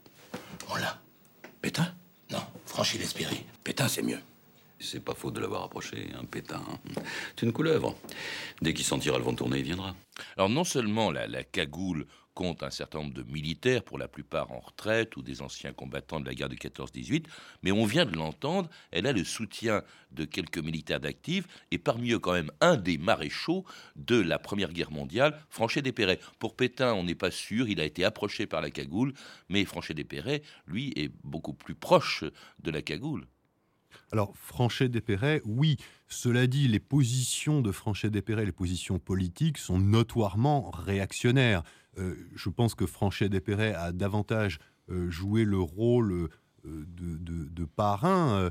On 0.70 0.75
l'a. 0.75 1.00
Pétain? 1.62 1.94
Non, 2.32 2.44
Franchi 2.65 2.98
l'Espéry. 2.98 3.44
Pétain, 3.63 3.88
c'est 3.88 4.03
mieux. 4.03 4.20
C'est 4.79 5.03
pas 5.03 5.15
faute 5.15 5.34
de 5.34 5.39
l'avoir 5.39 5.63
approché, 5.63 6.10
un 6.19 6.25
pétain. 6.25 6.63
C'est 7.36 7.46
une 7.46 7.53
couleuvre. 7.53 7.96
Dès 8.62 8.74
qu'il 8.74 8.86
sentira 8.86 9.17
le 9.17 9.24
vent 9.24 9.34
tourner, 9.34 9.60
il 9.60 9.63
viendra. 9.63 9.96
Alors 10.36 10.50
non 10.50 10.63
seulement 10.63 11.12
la, 11.12 11.27
la 11.27 11.43
cagoule 11.43 12.05
compte 12.38 12.62
un 12.62 12.69
certain 12.69 13.00
nombre 13.00 13.15
de 13.15 13.24
militaires, 13.24 13.81
pour 13.81 13.98
la 13.98 14.07
plupart 14.07 14.51
en 14.51 14.60
retraite 14.60 15.17
ou 15.17 15.24
des 15.24 15.41
anciens 15.41 15.74
combattants 15.74 16.19
de 16.19 16.27
la 16.27 16.36
guerre 16.36 16.50
de 16.50 16.55
14-18, 16.55 17.25
mais 17.63 17.72
on 17.72 17.84
vient 17.84 18.05
de 18.05 18.15
l'entendre, 18.15 18.69
elle 18.91 19.07
a 19.07 19.12
le 19.12 19.24
soutien 19.24 19.81
de 20.12 20.24
quelques 20.24 20.60
militaires 20.60 21.00
d'actifs, 21.00 21.48
et 21.72 21.79
parmi 21.79 22.12
eux 22.12 22.19
quand 22.19 22.34
même 22.34 22.51
un 22.62 22.77
des 22.77 23.00
maréchaux 23.00 23.65
de 23.96 24.22
la 24.22 24.38
Première 24.38 24.72
Guerre 24.72 24.91
mondiale, 24.91 25.36
Franchet 25.50 25.81
Despérets. 25.81 26.19
Pour 26.38 26.55
Pétain, 26.55 26.93
on 26.93 27.05
n'est 27.05 27.15
pas 27.15 27.31
sûr, 27.31 27.67
il 27.69 27.81
a 27.81 27.86
été 27.86 28.05
approché 28.05 28.46
par 28.46 28.62
la 28.62 28.69
cagoule, 28.69 29.13
mais 29.50 29.65
Franchet 29.65 29.96
Despérets, 29.96 30.43
lui, 30.67 30.93
est 30.96 31.12
beaucoup 31.24 31.53
plus 31.53 31.74
proche 31.74 32.24
de 32.60 32.69
la 32.69 32.84
cagoule. 32.84 33.25
Alors, 34.11 34.35
Franchet 34.37 34.89
Despérets, 34.89 35.41
oui. 35.45 35.77
Cela 36.07 36.47
dit, 36.47 36.67
les 36.67 36.79
positions 36.79 37.61
de 37.61 37.71
Franchet 37.71 38.09
Despérets, 38.09 38.45
les 38.45 38.53
positions 38.53 38.99
politiques, 38.99 39.57
sont 39.57 39.79
notoirement 39.79 40.69
réactionnaires. 40.71 41.63
Euh, 41.97 42.15
je 42.35 42.49
pense 42.49 42.75
que 42.75 42.85
Franchet 42.85 43.27
Despérets 43.27 43.73
a 43.73 43.91
davantage 43.91 44.59
euh, 44.89 45.09
joué 45.09 45.43
le 45.43 45.59
rôle 45.59 46.29
euh, 46.65 46.85
de, 46.87 47.65
parrain 47.65 48.49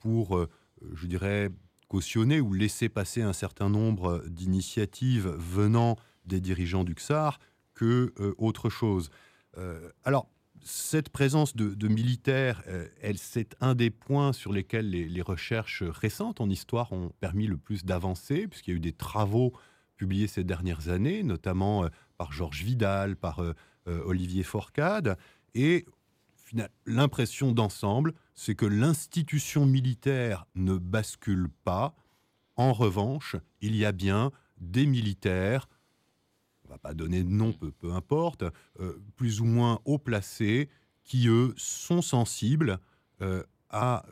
pour, 0.00 0.46
je 0.94 1.06
dirais, 1.06 1.50
cautionner 1.88 2.40
ou 2.40 2.52
laisser 2.52 2.88
passer 2.88 3.22
un 3.22 3.32
certain 3.32 3.68
nombre 3.68 4.24
d'initiatives 4.28 5.28
venant 5.28 5.96
des 6.24 6.40
dirigeants 6.40 6.84
du 6.84 6.94
XAR 6.94 7.38
que 7.74 8.12
autre 8.38 8.70
chose. 8.70 9.10
alors, 10.04 10.28
cette 10.68 11.10
présence 11.10 11.54
de, 11.54 11.88
militaires, 11.88 12.62
elle, 13.00 13.18
c'est 13.18 13.54
un 13.60 13.74
des 13.74 13.90
points 13.90 14.32
sur 14.32 14.52
lesquels 14.52 14.90
les, 14.90 15.22
recherches 15.22 15.82
récentes 15.82 16.40
en 16.40 16.50
histoire 16.50 16.92
ont 16.92 17.12
permis 17.20 17.46
le 17.46 17.56
plus 17.56 17.84
d'avancer, 17.84 18.48
puisqu'il 18.48 18.70
y 18.70 18.74
a 18.74 18.76
eu 18.76 18.80
des 18.80 18.92
travaux 18.92 19.52
publiés 19.96 20.26
ces 20.26 20.44
dernières 20.44 20.88
années, 20.88 21.22
notamment 21.22 21.88
par 22.16 22.32
Georges 22.32 22.62
Vidal, 22.62 23.16
par 23.16 23.40
euh, 23.40 23.54
euh, 23.88 24.02
Olivier 24.04 24.42
Forcade. 24.42 25.16
Et 25.54 25.86
l'impression 26.86 27.52
d'ensemble, 27.52 28.12
c'est 28.34 28.54
que 28.54 28.66
l'institution 28.66 29.66
militaire 29.66 30.46
ne 30.54 30.76
bascule 30.76 31.48
pas. 31.64 31.94
En 32.56 32.72
revanche, 32.72 33.36
il 33.60 33.74
y 33.76 33.84
a 33.84 33.92
bien 33.92 34.30
des 34.58 34.86
militaires, 34.86 35.68
on 36.66 36.72
ne 36.72 36.74
va 36.74 36.78
pas 36.78 36.94
donner 36.94 37.22
de 37.22 37.30
nom, 37.30 37.52
peu, 37.52 37.70
peu 37.70 37.92
importe, 37.92 38.44
euh, 38.80 39.00
plus 39.16 39.40
ou 39.40 39.44
moins 39.44 39.80
haut 39.84 39.98
placés, 39.98 40.68
qui, 41.04 41.28
eux, 41.28 41.54
sont 41.56 42.02
sensibles 42.02 42.80
à, 43.70 44.04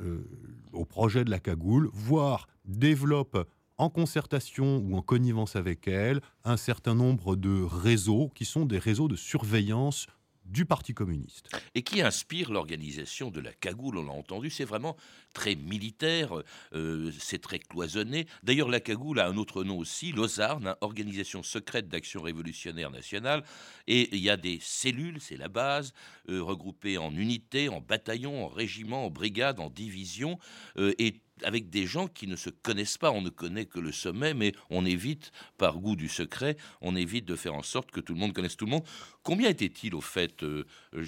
au 0.73 0.85
projet 0.85 1.25
de 1.25 1.31
la 1.31 1.41
cagoule, 1.41 1.91
voire 1.93 2.47
développent 2.65 3.49
en 3.79 3.91
concertation 3.91 4.79
ou 4.79 4.97
en 4.97 5.03
connivence 5.03 5.57
avec 5.57 5.89
elle, 5.89 6.21
un 6.45 6.57
certain 6.57 6.95
nombre 6.95 7.37
de 7.37 7.63
réseaux 7.63 8.31
qui 8.35 8.45
sont 8.45 8.67
des 8.67 8.79
réseaux 8.79 9.09
de 9.09 9.17
surveillance 9.17 10.07
du 10.45 10.67
Parti 10.67 10.95
communiste. 10.95 11.49
Et 11.75 11.83
qui 11.83 12.03
inspire 12.03 12.51
l'organisation 12.51 13.31
de 13.31 13.41
la 13.41 13.53
cagoule, 13.53 13.99
on 13.99 14.05
l'a 14.05 14.13
entendu, 14.13 14.51
c'est 14.51 14.65
vraiment 14.65 14.97
très 15.33 15.55
militaire, 15.57 16.43
euh, 16.75 17.11
c'est 17.19 17.41
très 17.41 17.59
cloisonné. 17.59 18.27
D'ailleurs, 18.43 18.69
la 18.69 18.81
cagoule 18.81 19.21
a 19.21 19.27
un 19.27 19.37
autre 19.37 19.65
nom 19.65 19.79
aussi, 19.79 20.13
l'OSARN, 20.13 20.77
organisation 20.81 21.43
secrète 21.43 21.89
d'action 21.89 22.23
révolutionnaire 22.23 22.91
nationale, 22.91 23.45
et 23.87 24.15
il 24.15 24.23
y 24.23 24.31
a 24.31 24.37
des 24.37 24.59
cellules, 24.61 25.21
c'est 25.21 25.37
la 25.37 25.49
base, 25.49 25.93
euh, 26.29 26.43
regroupées 26.43 26.99
en 26.99 27.15
unités, 27.15 27.69
en 27.69 27.81
bataillons, 27.81 28.45
en 28.45 28.49
régiments, 28.49 29.07
en 29.07 29.11
brigades, 29.11 29.61
en 29.61 29.71
divisions, 29.71 30.39
euh, 30.77 30.95
et 30.99 31.21
avec 31.43 31.71
des 31.71 31.87
gens 31.87 32.07
qui 32.07 32.27
ne 32.27 32.37
se 32.37 32.51
connaissent 32.51 32.99
pas. 32.99 33.11
On 33.11 33.23
ne 33.23 33.31
connaît 33.31 33.67
que 33.67 33.81
le 33.81 33.93
sommet, 33.93 34.35
mais 34.35 34.53
on 34.71 34.85
évite, 34.85 35.33
par 35.59 35.79
goût 35.79 35.97
du 35.97 36.09
secret, 36.09 36.57
on 36.81 36.95
évite 36.95 37.25
de 37.25 37.37
faire 37.37 37.55
en 37.55 37.63
sorte 37.63 37.91
que 37.91 38.01
tout 38.01 38.15
le 38.15 38.21
monde 38.21 38.33
connaisse 38.33 38.57
tout 38.57 38.67
le 38.67 38.71
monde. 38.71 38.85
Combien 39.23 39.49
était-il 39.49 39.95
au 39.95 40.01
fait, 40.01 40.43
euh, 40.43 40.65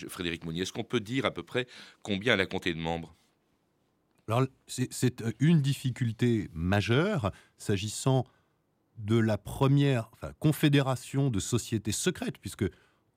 Frédéric 0.09 0.45
Monnier? 0.45 0.63
Est-ce 0.63 0.73
qu'on 0.73 0.85
peut 0.85 1.01
dire 1.01 1.25
à 1.25 1.31
peu 1.31 1.43
près 1.43 1.67
combien 2.03 2.35
elle 2.35 2.41
a 2.41 2.47
compté 2.47 2.75
de 2.75 2.79
membres? 2.79 3.15
Alors, 4.29 4.47
c'est 4.67 5.23
euh, 5.23 5.33
une 5.39 5.63
difficulté 5.63 6.51
majeure 6.53 7.31
s'agissant 7.59 8.27
de 8.99 9.17
la 9.17 9.39
première 9.39 10.11
confédération 10.39 11.31
de 11.31 11.39
sociétés 11.39 11.93
secrètes, 11.93 12.39
puisque 12.39 12.65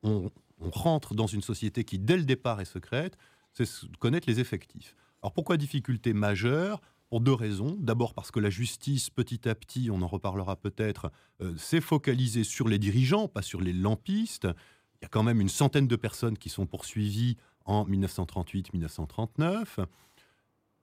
on, 0.03 0.29
on, 0.59 0.69
rentre 0.69 1.15
dans 1.15 1.25
une 1.25 1.41
société 1.41 1.85
qui, 1.85 1.99
dès 1.99 2.17
le 2.17 2.25
départ, 2.25 2.59
est 2.59 2.65
secrète, 2.65 3.17
c'est 3.53 3.65
connaître 3.97 4.29
les 4.29 4.41
effectifs. 4.41 4.93
Alors, 5.21 5.33
pourquoi 5.33 5.57
difficulté 5.57 6.13
majeure? 6.13 6.81
Pour 7.09 7.21
deux 7.21 7.33
raisons. 7.33 7.75
D'abord 7.79 8.13
parce 8.13 8.31
que 8.31 8.39
la 8.39 8.49
justice, 8.49 9.09
petit 9.09 9.49
à 9.49 9.55
petit, 9.55 9.89
on 9.91 10.01
en 10.01 10.07
reparlera 10.07 10.55
peut-être, 10.55 11.11
euh, 11.41 11.55
s'est 11.57 11.81
focalisée 11.81 12.43
sur 12.43 12.67
les 12.67 12.79
dirigeants, 12.79 13.27
pas 13.27 13.41
sur 13.41 13.61
les 13.61 13.73
lampistes. 13.73 14.45
Il 14.45 15.03
y 15.03 15.05
a 15.05 15.09
quand 15.09 15.23
même 15.23 15.41
une 15.41 15.49
centaine 15.49 15.87
de 15.87 15.95
personnes 15.95 16.37
qui 16.37 16.49
sont 16.49 16.67
poursuivies 16.67 17.37
en 17.65 17.85
1938-1939. 17.85 19.85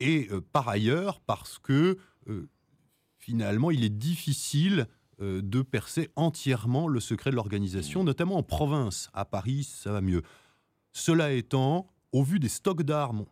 Et 0.01 0.29
euh, 0.31 0.41
par 0.53 0.69
ailleurs, 0.69 1.21
parce 1.21 1.59
que 1.59 1.97
euh, 2.29 2.49
finalement, 3.19 3.71
il 3.71 3.85
est 3.85 3.97
difficile 3.97 4.87
de 5.19 5.63
percer 5.63 6.11
entièrement 6.15 6.89
le 6.89 7.01
secret 7.01 7.31
de 7.31 7.37
l'organisation, 7.37 8.05
notamment 8.05 8.37
en 8.37 8.43
province. 8.43 9.09
À 9.15 9.25
Paris, 9.25 9.65
ça 9.65 9.91
va 9.91 10.03
mieux. 10.03 10.21
Cela 10.93 11.33
étant, 11.33 11.89
au 12.13 12.23
vu 12.23 12.39
des 12.39 12.51
stocks 12.51 12.83
d'armes 12.83 13.25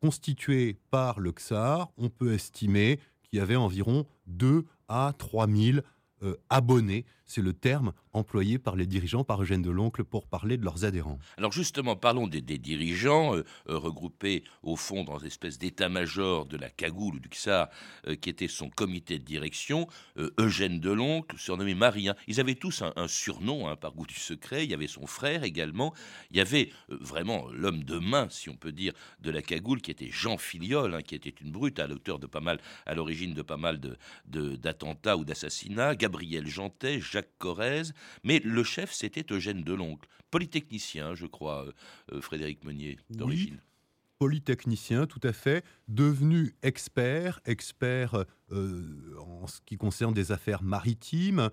constitué 0.00 0.78
par 0.90 1.20
le 1.20 1.32
XAR, 1.32 1.90
on 1.96 2.08
peut 2.08 2.32
estimer 2.32 3.00
qu'il 3.22 3.38
y 3.38 3.42
avait 3.42 3.56
environ 3.56 4.06
2 4.26 4.64
à 4.88 5.12
3 5.16 5.46
000 5.46 5.78
euh, 6.22 6.36
abonnés. 6.50 7.06
C'est 7.24 7.42
le 7.42 7.52
terme 7.52 7.92
employé 8.12 8.58
par 8.58 8.74
les 8.74 8.86
dirigeants, 8.86 9.22
par 9.22 9.40
Eugène 9.40 9.62
Deloncle, 9.62 10.02
pour 10.02 10.26
parler 10.26 10.56
de 10.56 10.64
leurs 10.64 10.84
adhérents. 10.84 11.20
Alors 11.38 11.52
justement, 11.52 11.94
parlons 11.94 12.26
des, 12.26 12.40
dirigeants 12.40 13.36
euh, 13.36 13.44
euh, 13.68 13.78
regroupés 13.78 14.42
au 14.64 14.74
fond 14.74 15.04
dans 15.04 15.18
une 15.18 15.28
espèce 15.28 15.56
d'état-major 15.56 16.46
de 16.46 16.56
la 16.56 16.68
cagoule 16.68 17.14
ou 17.14 17.20
du 17.20 17.28
XAR, 17.28 17.68
qui 18.20 18.28
était 18.28 18.48
son 18.48 18.68
comité 18.68 19.20
de 19.20 19.24
direction. 19.24 19.86
Eugène 20.38 20.80
Deloncle, 20.80 21.38
surnommé 21.38 21.74
Marien. 21.74 22.16
Ils 22.26 22.40
avaient 22.40 22.56
tous 22.56 22.82
un, 22.82 23.08
surnom 23.08 23.68
hein, 23.68 23.76
par 23.76 23.92
goût 23.92 24.06
du 24.06 24.14
secret. 24.14 24.64
Il 24.64 24.70
y 24.70 24.74
avait 24.74 24.88
son 24.88 25.06
frère 25.06 25.44
également. 25.44 25.94
Il 26.32 26.36
y 26.36 26.40
avait 26.40 26.70
vraiment 26.88 27.46
l'homme 27.52 27.84
de 27.84 27.98
main, 27.98 28.26
si 28.28 28.50
on 28.50 28.56
peut 28.56 28.72
dire, 28.72 28.92
de 29.20 29.30
la 29.30 29.40
cagoule, 29.40 29.80
qui 29.80 29.92
était 29.92 30.10
Jean 30.10 30.36
Filiol, 30.36 30.94
hein, 30.94 31.02
qui 31.02 31.14
était 31.14 31.34
une 31.40 31.52
brute 31.52 31.78
à 31.78 31.86
l'auteur 31.86 32.18
de 32.18 32.26
pas 32.26 32.40
mal, 32.40 32.58
à 32.86 32.94
l'origine 32.94 33.34
de 33.34 33.42
pas 33.42 33.56
mal 33.56 33.80
d'attentats 34.26 35.14
de, 35.14 35.20
ou 35.20 35.24
d'assassinats. 35.24 35.94
Gabriel 36.10 36.48
Jantet, 36.48 37.00
Jacques 37.00 37.38
Corrèze, 37.38 37.94
mais 38.24 38.40
le 38.40 38.64
chef, 38.64 38.92
c'était 38.92 39.24
Eugène 39.32 39.62
Deloncle, 39.62 40.08
polytechnicien, 40.32 41.14
je 41.14 41.26
crois, 41.26 41.66
euh, 41.66 41.72
euh, 42.12 42.20
Frédéric 42.20 42.64
Meunier, 42.64 42.98
d'origine. 43.10 43.60
polytechnicien, 44.18 45.06
tout 45.06 45.20
à 45.22 45.32
fait, 45.32 45.64
devenu 45.86 46.52
expert, 46.64 47.40
expert 47.44 48.24
euh, 48.50 49.14
en 49.20 49.46
ce 49.46 49.60
qui 49.64 49.76
concerne 49.76 50.12
des 50.12 50.32
affaires 50.32 50.64
maritimes, 50.64 51.48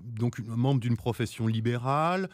donc 0.00 0.38
membre 0.40 0.80
d'une 0.80 0.96
profession 0.96 1.46
libérale. 1.46 2.30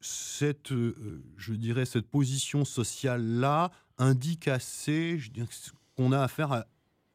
cette, 0.00 0.72
je 0.72 1.52
dirais, 1.52 1.84
cette 1.84 2.06
position 2.06 2.64
sociale-là 2.64 3.70
indique 3.98 4.48
assez 4.48 5.18
qu'on 5.96 6.12
a 6.12 6.20
affaire 6.20 6.52
à 6.52 6.66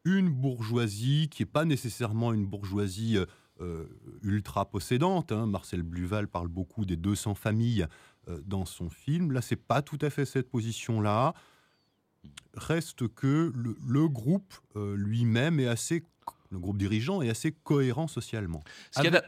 une 0.06 0.30
bourgeoisie 0.30 1.28
qui 1.30 1.42
n'est 1.42 1.48
pas 1.48 1.66
nécessairement 1.66 2.32
une 2.32 2.46
bourgeoisie 2.46 3.18
euh, 3.18 3.26
euh, 3.62 3.86
ultra 4.22 4.70
possédante. 4.70 5.32
Hein. 5.32 5.48
Marcel 5.48 5.82
Bluval 5.82 6.28
parle 6.28 6.48
beaucoup 6.48 6.86
des 6.86 6.96
200 6.96 7.36
familles 7.36 7.88
euh, 8.30 8.40
dans 8.46 8.66
son 8.66 8.90
film. 8.90 9.32
Là, 9.32 9.42
c'est 9.42 9.56
pas 9.56 9.82
tout 9.82 10.00
à 10.02 10.10
fait 10.10 10.26
cette 10.26 10.50
position-là. 10.50 11.34
Reste 12.56 13.08
que 13.10 13.52
le, 13.54 14.08
groupe 14.08 14.54
lui-même 14.76 15.60
est 15.60 15.68
assez, 15.68 16.04
le 16.50 16.58
groupe 16.58 16.78
dirigeant 16.78 17.22
est 17.22 17.30
assez 17.30 17.52
cohérent 17.52 18.08
socialement. 18.08 18.64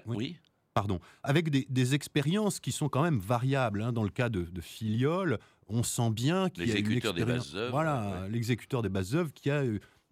oui. 0.08 0.38
Pardon, 0.74 1.00
avec 1.24 1.50
des, 1.50 1.96
expériences 1.96 2.60
qui 2.60 2.72
sont 2.72 2.88
quand 2.88 3.02
même 3.02 3.18
variables. 3.18 3.82
Hein. 3.82 3.94
Dans 3.94 4.04
le 4.04 4.10
cas 4.10 4.30
de, 4.30 4.44
de 4.44 4.62
Filiol, 4.62 5.40
on 5.70 5.84
sent 5.84 6.12
bien 6.12 6.50
qu'il 6.50 6.68
y 6.68 6.72
a 6.72 6.78
une 6.78 6.92
expérience. 6.92 7.16
Des 7.16 7.26
bases 7.26 7.56
œuvres, 7.56 7.72
voilà, 7.72 8.28
l'exécuteur 8.30 8.82
des 8.82 8.90
bases 8.90 9.16
œuvres 9.16 9.32
qui 9.34 9.50
a 9.50 9.64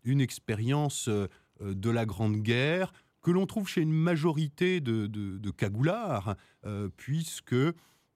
une 0.05 0.21
expérience 0.21 1.09
euh, 1.09 1.27
de 1.61 1.89
la 1.89 2.05
Grande 2.05 2.37
Guerre 2.37 2.93
que 3.21 3.31
l'on 3.31 3.47
trouve 3.47 3.67
chez 3.67 3.81
une 3.81 3.91
majorité 3.91 4.81
de, 4.81 5.07
de, 5.07 5.49
cagoulards, 5.49 6.35
euh, 6.65 6.89
puisque 6.95 7.55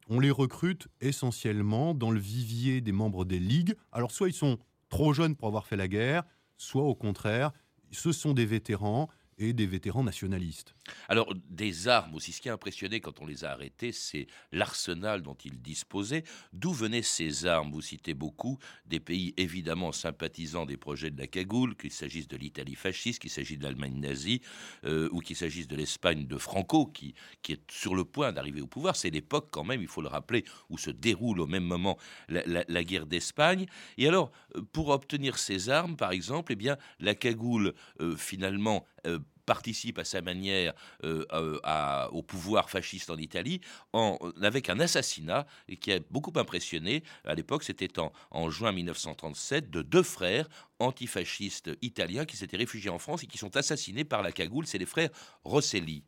on 0.08 0.19
les 0.19 0.29
recrute 0.29 0.88
essentiellement 1.01 1.96
dans 1.96 2.12
le 2.12 2.19
vivier 2.19 2.79
des 2.79 2.91
membres 2.91 3.25
des 3.25 3.39
ligues. 3.39 3.75
Alors 3.91 4.12
soit 4.12 4.29
ils 4.29 4.34
sont 4.34 4.60
trop 4.89 5.13
jeunes 5.13 5.36
pour 5.36 5.48
avoir 5.48 5.65
fait 5.65 5.77
la 5.77 5.88
guerre, 5.88 6.24
soit 6.58 6.84
au 6.84 6.93
contraire, 6.93 7.51
ce 7.91 8.12
sont 8.12 8.34
des 8.34 8.46
vétérans 8.46 9.10
et 9.39 9.53
des 9.53 9.65
vétérans 9.65 10.03
nationalistes. 10.03 10.75
Alors, 11.08 11.34
des 11.50 11.88
armes 11.88 12.13
aussi, 12.15 12.34
ce 12.34 12.41
qui 12.41 12.50
a 12.50 12.53
impressionné 12.53 13.00
quand 13.00 13.22
on 13.22 13.25
les 13.25 13.46
a 13.46 13.51
arrêtés, 13.51 13.91
c'est 13.91 14.27
l'arsenal 14.51 15.22
dont 15.22 15.38
ils 15.46 15.62
disposaient. 15.62 16.24
D'où 16.53 16.74
venaient 16.74 17.01
ces 17.01 17.46
armes? 17.46 17.72
Vous 17.72 17.81
citez 17.81 18.13
beaucoup 18.13 18.60
des 18.86 19.00
pays 19.00 19.34
évidemment 19.38 19.91
sympathisants 19.91 20.65
des 20.65 20.77
projets 20.77 21.10
de 21.10 21.19
la 21.19 21.27
cagoule, 21.27 21.75
qu'il 21.75 21.91
s'agisse 21.91 22.27
de 22.27 22.38
l'Italie 22.38 22.75
fasciste, 22.75 23.22
qu'il 23.22 23.29
s'agisse 23.29 23.58
de 23.58 23.63
l'Allemagne 23.63 24.00
nazie, 24.00 24.41
euh, 24.86 25.08
ou 25.12 25.22
qu'il 25.22 25.36
s'agisse 25.36 25.67
de 25.67 25.75
l'Espagne 25.75 26.27
de 26.27 26.38
Franco, 26.38 26.88
qui, 26.88 27.15
est 27.48 27.72
sur 27.72 27.96
le 27.96 28.03
point 28.03 28.34
d'arriver 28.34 28.62
au 28.62 28.67
pouvoir. 28.67 28.96
C'est 28.96 29.10
l'époque 29.10 29.48
quand 29.51 29.63
même, 29.63 29.81
il 29.81 29.88
faut 29.88 30.01
le 30.01 30.10
rappeler, 30.10 30.43
où 30.69 30.77
se 30.77 30.89
déroule 30.89 31.39
au 31.39 31.48
même 31.48 31.63
moment 31.63 31.98
la, 32.27 32.84
guerre 32.84 33.05
d'Espagne. 33.05 33.67
Et 33.98 34.08
alors, 34.08 34.31
euh, 34.55 34.62
pour 34.74 34.89
obtenir 34.89 35.38
ces 35.38 35.69
armes, 35.69 35.96
par 35.96 36.12
exemple, 36.12 36.51
eh 36.51 36.55
bien, 36.55 36.77
la 37.00 37.15
cagoule, 37.15 37.74
euh, 38.01 38.16
finalement, 38.16 38.85
euh, 39.05 39.20
participe 39.46 39.98
à 39.98 40.03
sa 40.03 40.22
manière 40.22 40.74
euh, 41.03 41.25
euh, 41.33 42.07
au 42.12 42.22
pouvoir 42.22 42.70
fasciste 42.70 43.09
en 43.09 43.18
Italie 43.18 43.62
en, 43.94 44.20
avec 44.44 44.70
un 44.70 44.79
assassinat 44.79 45.48
qui 45.81 45.92
a 45.92 46.00
beaucoup 46.12 46.33
impressionné. 46.35 47.03
À 47.25 47.33
l'époque, 47.33 47.64
c'était 47.64 47.90
en, 47.98 48.50
juin 48.51 48.72
1937 48.72 49.72
de 49.72 49.81
deux 49.81 50.03
frères 50.03 50.48
antifascistes 50.77 51.72
italiens 51.81 52.25
qui 52.25 52.38
s'étaient 52.38 52.57
réfugiés 52.57 52.92
en 52.92 53.00
France 53.00 53.24
et 53.24 53.27
qui 53.27 53.40
sont 53.40 53.57
assassinés 53.57 54.03
par 54.03 54.22
la 54.22 54.31
cagoule. 54.31 54.68
C'est 54.68 54.77
les 54.77 54.85
frères 54.85 55.09
Rosselli. 55.44 56.03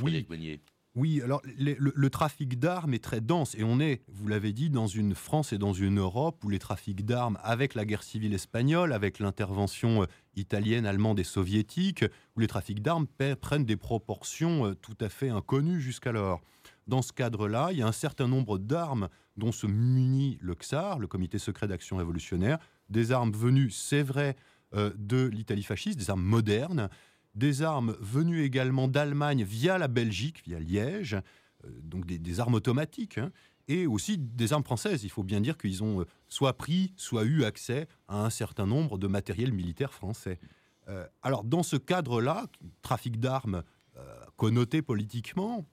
Oui. 0.00 0.26
Oui, 0.96 1.20
alors 1.22 1.42
le, 1.58 2.08
trafic 2.08 2.56
d'armes 2.60 2.94
est 2.94 3.02
très 3.02 3.20
dense 3.20 3.56
et 3.56 3.64
on 3.64 3.80
est, 3.80 4.02
vous 4.06 4.28
l'avez 4.28 4.52
dit, 4.52 4.70
dans 4.70 4.86
une 4.86 5.16
France 5.16 5.52
et 5.52 5.58
dans 5.58 5.72
une 5.72 5.98
Europe 5.98 6.44
où 6.44 6.48
les 6.48 6.60
trafics 6.60 7.04
d'armes, 7.04 7.36
avec 7.42 7.74
la 7.74 7.84
guerre 7.84 8.04
civile 8.04 8.32
espagnole, 8.32 8.92
avec 8.92 9.18
l'intervention 9.18 10.02
euh, 10.02 10.06
italienne, 10.36 10.86
allemande 10.86 11.18
et 11.18 11.24
soviétique, 11.24 12.04
où 12.36 12.40
les 12.40 12.46
trafics 12.46 12.80
d'armes 12.80 13.08
prennent 13.40 13.64
des 13.64 13.76
proportions 13.76 14.66
euh, 14.66 14.74
tout 14.74 14.96
à 15.00 15.08
fait 15.08 15.30
inconnues 15.30 15.80
jusqu'alors. 15.80 16.40
Dans 16.86 17.02
ce 17.02 17.12
cadre-là, 17.12 17.70
il 17.72 17.78
y 17.78 17.82
a 17.82 17.88
un 17.88 17.92
certain 17.92 18.28
nombre 18.28 18.58
d'armes 18.58 19.08
dont 19.36 19.50
se 19.50 19.66
munit 19.66 20.38
le 20.40 20.54
XAR, 20.54 21.00
le 21.00 21.08
Comité 21.08 21.40
secret 21.40 21.66
d'action 21.66 21.96
révolutionnaire, 21.96 22.58
des 22.88 23.10
armes 23.10 23.32
venues, 23.32 23.70
c'est 23.70 24.02
vrai, 24.02 24.36
euh, 24.74 24.92
de 24.96 25.26
l'Italie 25.26 25.64
fasciste, 25.64 25.98
des 25.98 26.10
armes 26.10 26.22
modernes, 26.22 26.88
des 27.34 27.62
armes 27.62 27.96
venues 28.00 28.42
également 28.42 28.88
d'Allemagne 28.88 29.44
via 29.44 29.78
la 29.78 29.88
Belgique, 29.88 30.42
via 30.44 30.58
Liège, 30.58 31.14
euh, 31.64 31.68
donc 31.82 32.06
des, 32.06 32.40
armes 32.40 32.54
automatiques, 32.54 33.18
hein, 33.18 33.30
et 33.68 33.86
aussi 33.86 34.18
des 34.18 34.52
armes 34.52 34.64
françaises. 34.64 35.04
Il 35.04 35.10
faut 35.10 35.22
bien 35.22 35.40
dire 35.40 35.56
qu'ils 35.56 35.82
ont 35.82 36.00
euh, 36.00 36.06
soit 36.28 36.56
pris, 36.56 36.92
soit 36.96 37.24
eu 37.24 37.44
accès 37.44 37.88
à 38.08 38.24
un 38.24 38.30
certain 38.30 38.66
nombre 38.66 38.98
de 38.98 39.06
matériels 39.06 39.52
militaires 39.52 39.92
français. 39.92 40.38
Euh, 40.88 41.06
alors 41.22 41.44
dans 41.44 41.62
ce 41.62 41.76
cadre-là, 41.76 42.46
trafic 42.82 43.20
d'armes 43.20 43.62
connoté 44.36 44.82
politiquement, 44.82 45.64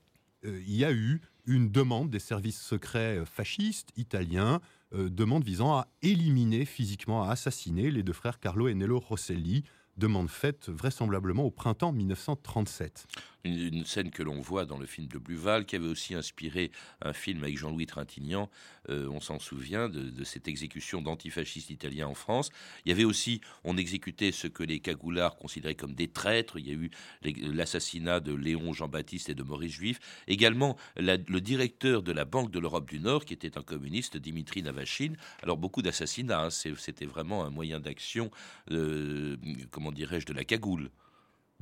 il 0.43 0.75
y 0.75 0.85
a 0.85 0.91
eu 0.91 1.21
une 1.47 1.71
demande 1.71 2.11
des 2.11 2.19
services 2.19 2.61
secrets 2.61 3.25
fascistes 3.25 3.89
italiens, 3.97 4.61
demande 4.91 5.43
visant 5.43 5.73
à 5.73 5.87
éliminer 6.03 6.65
physiquement, 6.65 7.23
à 7.23 7.31
assassiner 7.31 7.89
les 7.89 8.03
deux 8.03 8.13
frères 8.13 8.39
Carlo 8.39 8.67
et 8.67 8.75
Nello 8.75 8.99
Rosselli, 8.99 9.63
demande 9.97 10.29
faite 10.29 10.69
vraisemblablement 10.69 11.43
au 11.43 11.51
printemps 11.51 11.91
1937 11.91 13.07
une, 13.43 13.85
scène 13.85 14.11
que 14.11 14.23
l'on 14.23 14.39
voit 14.41 14.65
dans 14.65 14.77
le 14.77 14.85
film 14.85 15.07
de 15.07 15.17
Bluval, 15.17 15.65
qui 15.65 15.75
avait 15.75 15.87
aussi 15.87 16.13
inspiré 16.13 16.71
un 17.01 17.13
film 17.13 17.43
avec 17.43 17.57
Jean-Louis 17.57 17.85
Trintignant, 17.85 18.49
euh, 18.89 19.07
on 19.07 19.19
s'en 19.19 19.39
souvient, 19.39 19.89
de, 19.89 20.23
cette 20.23 20.47
exécution 20.47 21.01
d'antifascistes 21.01 21.69
italiens 21.69 22.07
en 22.07 22.13
France. 22.13 22.49
Il 22.85 22.89
y 22.89 22.91
avait 22.91 23.03
aussi, 23.03 23.41
on 23.63 23.77
exécutait 23.77 24.31
ce 24.31 24.47
que 24.47 24.63
les 24.63 24.79
cagoulards 24.79 25.35
considéraient 25.37 25.75
comme 25.75 25.93
des 25.93 26.07
traîtres. 26.07 26.59
Il 26.59 26.67
y 26.67 26.71
a 26.71 26.75
eu 26.75 26.91
l'assassinat 27.23 28.19
de 28.19 28.33
Léon 28.33 28.73
Jean-Baptiste 28.73 29.29
et 29.29 29.35
de 29.35 29.43
Maurice 29.43 29.73
Juif. 29.73 29.99
Également, 30.27 30.77
le 30.97 31.39
directeur 31.39 32.03
de 32.03 32.11
la 32.11 32.25
Banque 32.25 32.51
de 32.51 32.59
l'Europe 32.59 32.89
du 32.89 32.99
Nord, 32.99 33.25
qui 33.25 33.33
était 33.33 33.57
un 33.57 33.63
communiste, 33.63 34.17
Dimitri 34.17 34.63
Navachine. 34.63 35.17
Alors, 35.43 35.57
beaucoup 35.57 35.81
d'assassinats, 35.81 36.45
hein. 36.45 36.49
c'était 36.49 37.05
vraiment 37.05 37.43
un 37.43 37.49
moyen 37.49 37.79
d'action, 37.79 38.31
euh, 38.71 39.37
comment 39.71 39.91
dirais-je, 39.91 40.25
de 40.25 40.33
la 40.33 40.43
cagoule. 40.43 40.89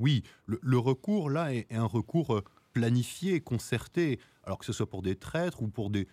Oui, 0.00 0.22
le, 0.46 0.78
recours 0.78 1.28
là 1.28 1.54
est, 1.54 1.70
un 1.70 1.84
recours 1.84 2.34
euh, 2.34 2.42
planifié, 2.72 3.42
concerté, 3.42 4.18
alors 4.44 4.58
que 4.58 4.64
ce 4.64 4.72
soit 4.72 4.88
pour 4.88 5.02
des 5.02 5.14
traîtres 5.14 5.62
ou 5.62 5.68
pour 5.68 5.90
des, 5.90 6.08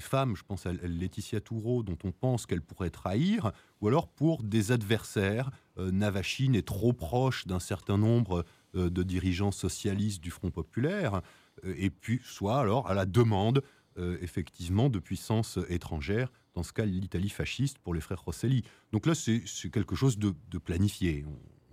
femmes, 0.00 0.34
je 0.34 0.42
pense 0.42 0.66
à 0.66 0.72
Laetitia 0.72 1.40
Toureau, 1.40 1.84
dont 1.84 1.96
on 2.02 2.10
pense 2.10 2.44
qu'elle 2.44 2.60
pourrait 2.60 2.90
trahir, 2.90 3.52
ou 3.80 3.86
alors 3.86 4.08
pour 4.08 4.42
des 4.42 4.72
adversaires. 4.72 5.50
Euh, 5.78 5.92
Navachine 5.92 6.56
est 6.56 6.66
trop 6.66 6.92
proche 6.92 7.46
d'un 7.46 7.60
certain 7.60 7.96
nombre 7.96 8.44
euh, 8.74 8.90
de 8.90 9.04
dirigeants 9.04 9.52
socialistes 9.52 10.20
du 10.20 10.32
Front 10.32 10.50
populaire, 10.50 11.22
et 11.64 11.90
puis 11.90 12.20
soit 12.24 12.58
alors 12.58 12.88
à 12.88 12.94
la 12.94 13.06
demande 13.06 13.62
effectivement 14.22 14.88
de 14.88 14.98
puissances 14.98 15.58
étrangères, 15.68 16.32
dans 16.54 16.62
ce 16.62 16.72
cas 16.72 16.86
l'Italie 16.86 17.28
fasciste 17.28 17.78
pour 17.78 17.92
les 17.92 18.00
frères 18.00 18.22
Rosselli. 18.22 18.64
Donc 18.92 19.04
là 19.04 19.14
c'est 19.14 19.42
quelque 19.70 19.94
chose 19.94 20.18
de, 20.18 20.32
planifié. 20.58 21.26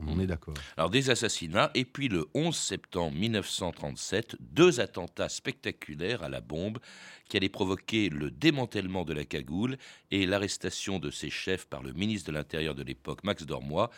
En 0.05 0.19
est 0.19 0.27
d'accord. 0.27 0.53
Alors 0.75 0.89
des 0.89 1.09
assassinats, 1.09 1.71
et 1.73 1.85
puis 1.85 2.07
le 2.07 2.27
11 2.33 2.55
septembre 2.55 3.15
1937, 3.15 4.37
deux 4.39 4.79
attentats 4.79 5.29
spectaculaires 5.29 6.23
à 6.23 6.29
la 6.29 6.41
bombe 6.41 6.79
qui 7.29 7.37
allaient 7.37 7.49
provoquer 7.49 8.09
le 8.09 8.31
démantèlement 8.31 9.05
de 9.05 9.13
la 9.13 9.25
cagoule 9.25 9.77
et 10.11 10.25
l'arrestation 10.25 10.99
de 10.99 11.11
ses 11.11 11.29
chefs 11.29 11.65
par 11.65 11.81
le 11.81 11.93
ministre 11.93 12.31
de 12.31 12.37
l'Intérieur 12.37 12.75
de 12.75 12.83
l'époque, 12.83 13.23
Max 13.23 13.45
Dormois, 13.45 13.89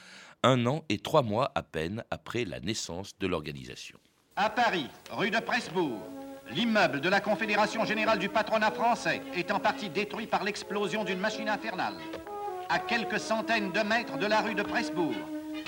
un 0.43 0.65
an 0.65 0.83
et 0.89 0.99
trois 0.99 1.21
mois 1.21 1.51
à 1.55 1.63
peine 1.63 2.03
après 2.11 2.45
la 2.45 2.59
naissance 2.59 3.17
de 3.19 3.27
l'organisation. 3.27 3.99
À 4.35 4.49
Paris, 4.49 4.87
rue 5.11 5.31
de 5.31 5.39
Presbourg, 5.39 6.01
l'immeuble 6.51 7.01
de 7.01 7.09
la 7.09 7.19
Confédération 7.19 7.83
générale 7.85 8.19
du 8.19 8.29
patronat 8.29 8.71
français 8.71 9.21
est 9.35 9.51
en 9.51 9.59
partie 9.59 9.89
détruit 9.89 10.27
par 10.27 10.43
l'explosion 10.43 11.03
d'une 11.03 11.19
machine 11.19 11.49
infernale. 11.49 11.95
À 12.69 12.79
quelques 12.79 13.19
centaines 13.19 13.71
de 13.71 13.81
mètres 13.81 14.17
de 14.17 14.25
la 14.25 14.41
rue 14.41 14.55
de 14.55 14.63
Presbourg, 14.63 15.15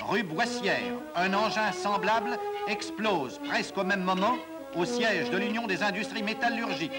rue 0.00 0.22
Boissière, 0.22 0.94
un 1.14 1.34
engin 1.34 1.72
semblable 1.72 2.38
explose 2.68 3.38
presque 3.48 3.76
au 3.78 3.84
même 3.84 4.02
moment 4.02 4.36
au 4.76 4.84
siège 4.84 5.30
de 5.30 5.36
l'Union 5.36 5.66
des 5.66 5.82
industries 5.82 6.22
métallurgiques. 6.22 6.92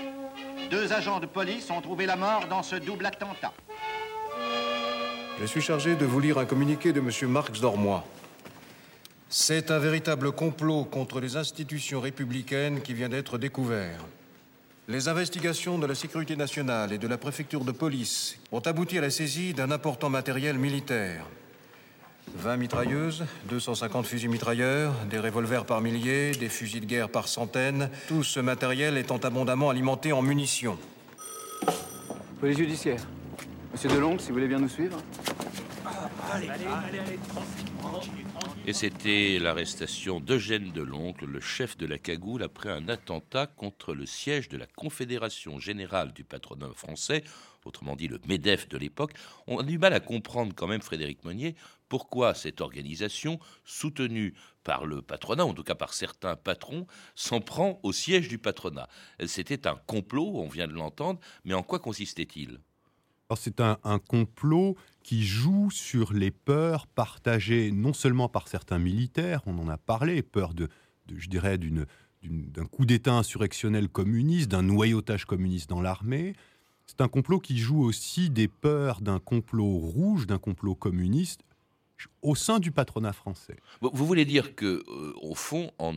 Deux 0.69 0.93
agents 0.93 1.19
de 1.19 1.25
police 1.25 1.69
ont 1.71 1.81
trouvé 1.81 2.05
la 2.05 2.15
mort 2.15 2.47
dans 2.49 2.63
ce 2.63 2.75
double 2.75 3.05
attentat. 3.05 3.53
Je 5.39 5.45
suis 5.45 5.61
chargé 5.61 5.95
de 5.95 6.05
vous 6.05 6.19
lire 6.19 6.37
un 6.37 6.45
communiqué 6.45 6.93
de 6.93 6.99
M. 6.99 7.29
Marx 7.29 7.59
Dormois. 7.59 8.05
C'est 9.29 9.71
un 9.71 9.79
véritable 9.79 10.31
complot 10.31 10.83
contre 10.85 11.19
les 11.19 11.37
institutions 11.37 11.99
républicaines 11.99 12.81
qui 12.81 12.93
vient 12.93 13.09
d'être 13.09 13.39
découvert. 13.39 14.05
Les 14.87 15.07
investigations 15.07 15.79
de 15.79 15.87
la 15.87 15.95
sécurité 15.95 16.35
nationale 16.35 16.91
et 16.93 16.97
de 16.97 17.07
la 17.07 17.17
préfecture 17.17 17.63
de 17.63 17.71
police 17.71 18.37
ont 18.51 18.59
abouti 18.59 18.97
à 18.97 19.01
la 19.01 19.09
saisie 19.09 19.53
d'un 19.53 19.71
important 19.71 20.09
matériel 20.09 20.57
militaire. 20.57 21.25
20 22.35 22.57
mitrailleuses, 22.57 23.25
250 23.49 24.05
fusils 24.05 24.29
mitrailleurs, 24.29 24.93
des 25.09 25.19
revolvers 25.19 25.65
par 25.65 25.81
milliers, 25.81 26.31
des 26.31 26.49
fusils 26.49 26.81
de 26.81 26.85
guerre 26.85 27.09
par 27.09 27.27
centaines, 27.27 27.89
tout 28.07 28.23
ce 28.23 28.39
matériel 28.39 28.97
étant 28.97 29.17
abondamment 29.17 29.69
alimenté 29.69 30.11
en 30.11 30.21
munitions. 30.21 30.77
Police 32.39 32.57
judiciaire. 32.57 33.01
Monsieur 33.71 33.89
Deloncle, 33.89 34.21
si 34.21 34.27
vous 34.27 34.33
voulez 34.35 34.47
bien 34.47 34.59
nous 34.59 34.69
suivre. 34.69 34.97
Et 38.65 38.73
c'était 38.73 39.39
l'arrestation 39.39 40.19
d'Eugène 40.19 40.71
Deloncle, 40.71 41.25
le 41.25 41.39
chef 41.39 41.77
de 41.77 41.85
la 41.85 41.97
cagoule, 41.97 42.43
après 42.43 42.69
un 42.69 42.87
attentat 42.87 43.47
contre 43.47 43.93
le 43.93 44.05
siège 44.05 44.49
de 44.49 44.57
la 44.57 44.65
Confédération 44.65 45.59
générale 45.59 46.13
du 46.13 46.23
patronat 46.23 46.69
français, 46.75 47.23
autrement 47.65 47.95
dit 47.95 48.07
le 48.07 48.19
MEDEF 48.27 48.69
de 48.69 48.77
l'époque. 48.77 49.13
On 49.47 49.59
a 49.59 49.63
du 49.63 49.77
mal 49.77 49.93
à 49.93 49.99
comprendre 49.99 50.53
quand 50.55 50.67
même, 50.67 50.81
Frédéric 50.81 51.23
Monnier, 51.23 51.55
pourquoi 51.93 52.33
cette 52.33 52.59
organisation, 52.59 53.39
soutenue 53.65 54.33
par 54.63 54.87
le 54.87 55.03
patronat, 55.03 55.45
en 55.45 55.53
tout 55.53 55.61
cas 55.61 55.75
par 55.75 55.93
certains 55.93 56.35
patrons, 56.35 56.87
s'en 57.13 57.39
prend 57.39 57.79
au 57.83 57.91
siège 57.93 58.29
du 58.29 58.39
patronat? 58.39 58.89
C'était 59.27 59.67
un 59.67 59.75
complot, 59.75 60.31
on 60.33 60.47
vient 60.47 60.67
de 60.67 60.73
l'entendre, 60.73 61.19
mais 61.45 61.53
en 61.53 61.61
quoi 61.61 61.77
consistait-il? 61.77 62.59
C'est 63.37 63.59
un, 63.59 63.77
complot 64.07 64.75
qui 65.03 65.23
joue 65.23 65.69
sur 65.69 66.13
les 66.13 66.31
peurs 66.31 66.87
partagées 66.87 67.71
non 67.71 67.93
seulement 67.93 68.27
par 68.27 68.47
certains 68.47 68.79
militaires, 68.79 69.43
on 69.45 69.59
en 69.59 69.67
a 69.67 69.77
parlé, 69.77 70.23
peur 70.23 70.55
de, 70.55 70.69
je 71.15 71.29
dirais, 71.29 71.59
d'un 71.59 72.65
coup 72.65 72.87
d'État 72.87 73.13
insurrectionnel 73.13 73.87
communiste, 73.87 74.49
d'un 74.49 74.63
noyautage 74.63 75.25
communiste 75.25 75.69
dans 75.69 75.81
l'armée. 75.81 76.33
C'est 76.87 77.01
un 77.01 77.07
complot 77.07 77.39
qui 77.39 77.59
joue 77.59 77.83
aussi 77.83 78.31
des 78.31 78.47
peurs 78.47 78.99
d'un 78.99 79.19
complot 79.19 79.77
rouge, 79.77 80.25
d'un 80.25 80.39
complot 80.39 80.73
communiste 80.73 81.43
au 82.21 82.35
sein 82.35 82.59
du 82.59 82.71
patronat 82.71 83.13
français. 83.13 83.57
Vous 83.81 84.05
voulez 84.05 84.25
dire 84.25 84.55
que, 84.55 84.83
euh, 84.87 85.13
au 85.21 85.35
fond, 85.35 85.71
en, 85.77 85.93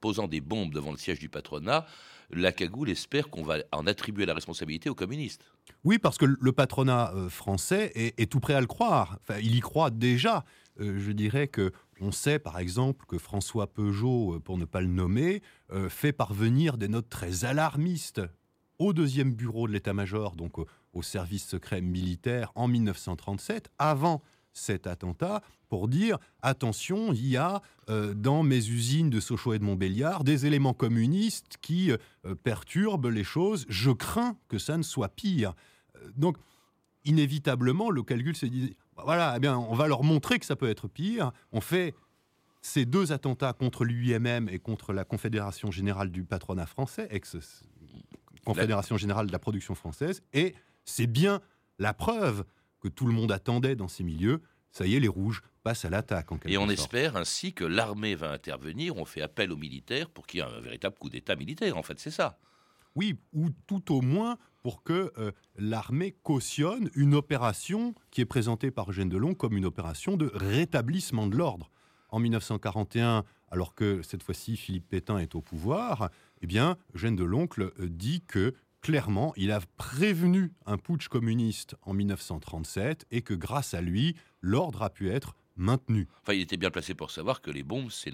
posant 0.00 0.28
des 0.28 0.40
bombes 0.40 0.72
devant 0.72 0.90
le 0.90 0.96
siège 0.96 1.18
du 1.18 1.28
patronat, 1.28 1.86
la 2.30 2.52
cagoule 2.52 2.90
espère 2.90 3.28
qu'on 3.28 3.42
va 3.42 3.58
en 3.72 3.86
attribuer 3.86 4.26
la 4.26 4.34
responsabilité 4.34 4.88
aux 4.88 4.94
communistes 4.94 5.44
Oui, 5.84 5.98
parce 5.98 6.18
que 6.18 6.26
le 6.26 6.52
patronat 6.52 7.12
euh, 7.14 7.28
français 7.28 7.92
est, 7.94 8.30
tout 8.30 8.40
prêt 8.40 8.54
à 8.54 8.60
le 8.60 8.66
croire. 8.66 9.18
Enfin, 9.22 9.40
il 9.40 9.54
y 9.54 9.60
croit 9.60 9.90
déjà. 9.90 10.44
Euh, 10.80 10.98
je 10.98 11.12
dirais 11.12 11.48
que 11.48 11.72
on 12.00 12.12
sait, 12.12 12.38
par 12.38 12.58
exemple, 12.58 13.04
que 13.06 13.18
François 13.18 13.66
Peugeot, 13.66 14.40
pour 14.40 14.56
ne 14.56 14.64
pas 14.64 14.80
le 14.80 14.86
nommer, 14.86 15.42
fait 15.90 16.14
parvenir 16.14 16.78
des 16.78 16.88
notes 16.88 17.10
très 17.10 17.44
alarmistes 17.44 18.22
au 18.78 18.94
deuxième 18.94 19.34
bureau 19.34 19.68
de 19.68 19.74
l'état-major, 19.74 20.34
donc 20.34 20.56
au 20.94 21.02
service 21.02 21.46
secret 21.46 21.82
militaire, 21.82 22.50
en 22.54 22.66
1937, 22.66 23.70
avant 23.78 24.22
cet 24.52 24.86
attentat 24.86 25.42
pour 25.68 25.88
dire 25.88 26.18
attention, 26.42 27.12
il 27.12 27.26
y 27.26 27.36
a 27.36 27.62
euh, 27.88 28.12
dans 28.12 28.42
mes 28.42 28.56
usines 28.56 29.08
de 29.08 29.20
Sochaux 29.20 29.54
et 29.54 29.58
de 29.58 29.64
Montbéliard 29.64 30.24
des 30.24 30.46
éléments 30.46 30.74
communistes 30.74 31.56
qui 31.60 31.92
euh, 31.92 32.34
perturbent 32.34 33.06
les 33.06 33.24
choses. 33.24 33.66
Je 33.68 33.90
crains 33.90 34.36
que 34.48 34.58
ça 34.58 34.76
ne 34.76 34.82
soit 34.82 35.08
pire. 35.08 35.54
Euh, 35.96 36.10
donc, 36.16 36.36
inévitablement, 37.04 37.90
le 37.90 38.02
calcul 38.02 38.36
s'est 38.36 38.48
dit 38.48 38.76
voilà, 39.04 39.34
eh 39.36 39.40
bien, 39.40 39.56
on 39.56 39.74
va 39.74 39.86
leur 39.86 40.02
montrer 40.02 40.38
que 40.38 40.46
ça 40.46 40.56
peut 40.56 40.68
être 40.68 40.88
pire. 40.88 41.32
On 41.52 41.60
fait 41.60 41.94
ces 42.62 42.84
deux 42.84 43.12
attentats 43.12 43.52
contre 43.52 43.84
l'UIMM 43.84 44.48
et 44.48 44.58
contre 44.58 44.92
la 44.92 45.04
Confédération 45.04 45.70
générale 45.70 46.10
du 46.10 46.24
patronat 46.24 46.66
français, 46.66 47.08
ex-Confédération 47.10 48.96
générale 48.96 49.28
de 49.28 49.32
la 49.32 49.38
production 49.38 49.74
française, 49.74 50.20
et 50.34 50.54
c'est 50.84 51.06
bien 51.06 51.40
la 51.78 51.94
preuve 51.94 52.44
que 52.80 52.88
tout 52.88 53.06
le 53.06 53.12
monde 53.12 53.32
attendait 53.32 53.76
dans 53.76 53.88
ces 53.88 54.04
milieux. 54.04 54.40
Ça 54.72 54.86
y 54.86 54.94
est, 54.94 55.00
les 55.00 55.08
rouges 55.08 55.42
passent 55.62 55.84
à 55.84 55.90
l'attaque. 55.90 56.28
Et 56.46 56.58
on 56.58 56.68
espère 56.68 57.16
ainsi 57.16 57.52
que 57.52 57.64
l'armée 57.64 58.14
va 58.14 58.30
intervenir. 58.30 58.96
On 58.96 59.04
fait 59.04 59.22
appel 59.22 59.52
aux 59.52 59.56
militaires 59.56 60.08
pour 60.08 60.26
qu'il 60.26 60.40
y 60.40 60.42
ait 60.42 60.46
un 60.46 60.60
véritable 60.60 60.96
coup 60.96 61.10
d'État 61.10 61.36
militaire. 61.36 61.76
En 61.76 61.82
fait, 61.82 61.98
c'est 61.98 62.10
ça. 62.10 62.38
Oui, 62.96 63.18
ou 63.32 63.50
tout 63.66 63.94
au 63.94 64.00
moins 64.00 64.36
pour 64.62 64.82
que 64.82 65.12
euh, 65.18 65.32
l'armée 65.56 66.14
cautionne 66.22 66.90
une 66.94 67.14
opération 67.14 67.94
qui 68.10 68.20
est 68.20 68.26
présentée 68.26 68.70
par 68.70 68.90
Eugène 68.90 69.08
Delon 69.08 69.34
comme 69.34 69.56
une 69.56 69.64
opération 69.64 70.16
de 70.16 70.30
rétablissement 70.34 71.26
de 71.26 71.36
l'ordre. 71.36 71.70
En 72.10 72.18
1941, 72.18 73.24
alors 73.50 73.74
que 73.74 74.02
cette 74.02 74.22
fois-ci 74.22 74.56
Philippe 74.56 74.88
Pétain 74.88 75.18
est 75.18 75.34
au 75.34 75.40
pouvoir, 75.40 76.10
eh 76.42 76.46
bien, 76.46 76.76
Eugène 76.94 77.16
Deloncle 77.16 77.72
euh, 77.78 77.88
dit 77.88 78.22
que 78.26 78.54
clairement, 78.80 79.32
il 79.36 79.50
a 79.50 79.60
prévenu 79.76 80.52
un 80.66 80.78
putsch 80.78 81.08
communiste 81.08 81.76
en 81.82 81.94
1937 81.94 83.06
et 83.10 83.22
que 83.22 83.34
grâce 83.34 83.74
à 83.74 83.80
lui, 83.80 84.16
l'ordre 84.40 84.82
a 84.82 84.90
pu 84.90 85.10
être 85.10 85.34
maintenu. 85.56 86.08
Enfin, 86.22 86.32
il 86.32 86.40
était 86.40 86.56
bien 86.56 86.70
placé 86.70 86.94
pour 86.94 87.10
savoir 87.10 87.42
que 87.42 87.50
les 87.50 87.62
bombes, 87.62 87.90
c'est 87.90 88.10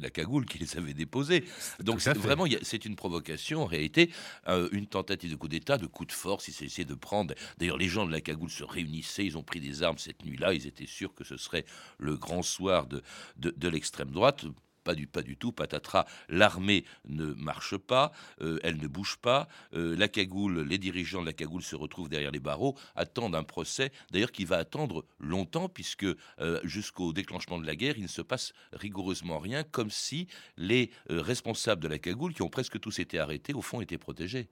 la 0.00 0.10
cagoule 0.10 0.44
qui 0.44 0.58
les 0.58 0.76
avait 0.76 0.94
déposées. 0.94 1.44
Donc, 1.80 2.00
vraiment, 2.00 2.44
c'est 2.62 2.84
une 2.84 2.96
provocation. 2.96 3.62
En 3.62 3.66
réalité, 3.66 4.10
euh, 4.48 4.68
une 4.72 4.86
tentative 4.86 5.30
de 5.30 5.36
coup 5.36 5.48
d'État, 5.48 5.78
de 5.78 5.86
coup 5.86 6.04
de 6.04 6.12
force. 6.12 6.48
Il 6.48 6.70
s'est 6.70 6.84
de 6.84 6.94
prendre. 6.94 7.34
D'ailleurs, 7.58 7.78
les 7.78 7.88
gens 7.88 8.06
de 8.06 8.12
la 8.12 8.20
cagoule 8.20 8.50
se 8.50 8.64
réunissaient. 8.64 9.24
Ils 9.24 9.38
ont 9.38 9.42
pris 9.42 9.60
des 9.60 9.82
armes 9.82 9.98
cette 9.98 10.24
nuit-là. 10.24 10.52
Ils 10.52 10.66
étaient 10.66 10.86
sûrs 10.86 11.14
que 11.14 11.24
ce 11.24 11.36
serait 11.36 11.64
le 11.98 12.16
grand 12.16 12.42
soir 12.42 12.86
de, 12.86 13.02
de 13.36 13.68
l'extrême 13.68 14.10
droite 14.10 14.44
pas 14.82 14.94
du, 14.94 15.36
tout, 15.36 15.52
patatras, 15.52 16.06
l'armée 16.28 16.84
ne 17.06 17.26
marche 17.34 17.76
pas, 17.76 18.12
euh, 18.40 18.58
elle 18.62 18.78
ne 18.78 18.86
bouge 18.86 19.16
pas, 19.16 19.48
euh, 19.74 19.96
la 19.96 20.08
cagoule, 20.08 20.60
les 20.60 20.78
dirigeants 20.78 21.20
de 21.20 21.26
la 21.26 21.32
cagoule 21.32 21.62
se 21.62 21.76
retrouvent 21.76 22.08
derrière 22.08 22.30
les 22.30 22.40
barreaux, 22.40 22.76
attendent 22.94 23.34
un 23.34 23.44
procès, 23.44 23.92
d'ailleurs 24.10 24.32
qui 24.32 24.44
va 24.44 24.58
attendre 24.58 25.04
longtemps, 25.18 25.68
puisque 25.68 26.04
euh, 26.04 26.60
jusqu'au 26.64 27.12
déclenchement 27.12 27.58
de 27.58 27.66
la 27.66 27.76
guerre, 27.76 27.96
il 27.96 28.02
ne 28.02 28.08
se 28.08 28.22
passe 28.22 28.52
rigoureusement 28.72 29.38
rien, 29.38 29.62
comme 29.62 29.90
si 29.90 30.26
les 30.56 30.90
responsables 31.08 31.82
de 31.82 31.88
la 31.88 31.98
cagoule, 31.98 32.34
qui 32.34 32.42
ont 32.42 32.48
presque 32.48 32.80
tous 32.80 32.98
été 32.98 33.18
arrêtés, 33.18 33.54
au 33.54 33.62
fond 33.62 33.80
étaient 33.80 33.98
protégés. 33.98 34.48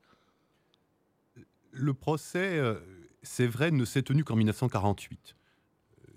Le 1.73 1.95
procès, 1.95 2.61
c'est 3.23 3.47
vrai, 3.47 3.71
ne 3.71 3.85
s'est 3.85 4.03
tenu 4.03 4.25
qu'en 4.25 4.37
1948. 4.37 5.37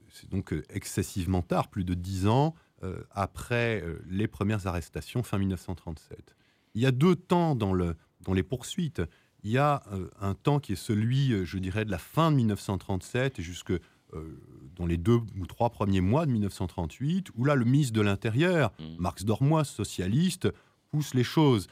C'est 0.10 0.30
donc 0.30 0.54
excessivement 0.70 1.42
tard, 1.42 1.70
plus 1.70 1.84
de 1.84 1.94
dix 1.94 2.28
ans. 2.28 2.56
Euh, 2.84 3.02
après 3.12 3.82
euh, 3.82 4.04
les 4.10 4.28
premières 4.28 4.68
arrestations 4.68 5.24
fin 5.24 5.38
1937. 5.38 6.36
Il 6.76 6.82
y 6.82 6.86
a 6.86 6.92
deux 6.92 7.16
temps 7.16 7.56
dans, 7.56 7.72
le, 7.72 7.96
dans 8.22 8.34
les 8.34 8.44
poursuites. 8.44 9.02
Il 9.44 9.52
y 9.52 9.58
a 9.58 9.84
euh, 9.94 10.10
un 10.20 10.34
temps 10.34 10.60
qui 10.60 10.74
est 10.74 10.78
celui, 10.78 11.46
je 11.46 11.58
dirais, 11.60 11.86
de 11.86 11.92
la 11.92 11.98
fin 11.98 12.30
de 12.32 12.38
1937 12.38 13.42
jusque 13.42 13.74
dans 14.76 14.86
les 14.86 14.98
deux 14.98 15.22
ou 15.40 15.48
trois 15.48 15.72
premiers 15.72 16.02
mois 16.02 16.28
de 16.28 16.32
1938, 16.32 17.30
où 17.36 17.46
là, 17.46 17.56
le 17.56 17.66
ministre 17.66 17.94
de 17.94 18.02
l'Intérieur, 18.02 18.72
mmh. 18.78 18.84
Marx 19.00 19.26
Dormois, 19.26 19.64
socialiste, 19.64 20.50
pousse 20.92 21.16
les 21.16 21.24
choses 21.24 21.66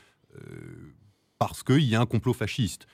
parce 1.38 1.62
qu'il 1.62 1.84
y 1.84 1.96
a 1.96 2.02
un 2.02 2.08
complot 2.08 2.34
fasciste. 2.34 2.88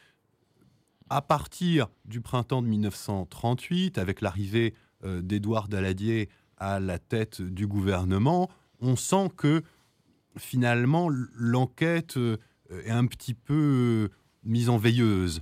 À 1.10 1.22
partir 1.22 1.88
du 2.04 2.20
printemps 2.20 2.62
de 2.62 2.68
1938, 2.68 3.98
avec 3.98 4.20
l'arrivée 4.20 4.74
d'Édouard 5.06 5.70
Daladier 5.70 6.28
à 6.58 6.80
la 6.80 7.00
tête 7.00 7.42
du 7.42 7.68
gouvernement, 7.68 8.50
on 8.80 8.96
sent 8.96 9.32
que 9.36 9.64
finalement 10.38 11.10
l'enquête 11.36 12.18
euh, 12.18 12.38
est 12.70 12.92
un 12.92 13.06
petit 13.06 13.34
peu 13.34 14.10
euh, 14.12 14.16
mise 14.44 14.70
en 14.70 14.78
veilleuse. 14.78 15.42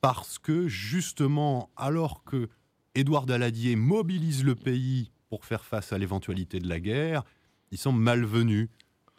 Parce 0.00 0.38
que 0.38 0.66
justement, 0.66 1.70
alors 1.76 2.24
que 2.24 2.48
Édouard 2.94 3.26
Daladier 3.26 3.76
mobilise 3.76 4.44
le 4.44 4.54
pays 4.54 5.10
pour 5.28 5.44
faire 5.44 5.64
face 5.64 5.92
à 5.92 5.98
l'éventualité 5.98 6.58
de 6.58 6.68
la 6.68 6.80
guerre, 6.80 7.22
il 7.70 7.78
semble 7.78 8.00
malvenu 8.00 8.70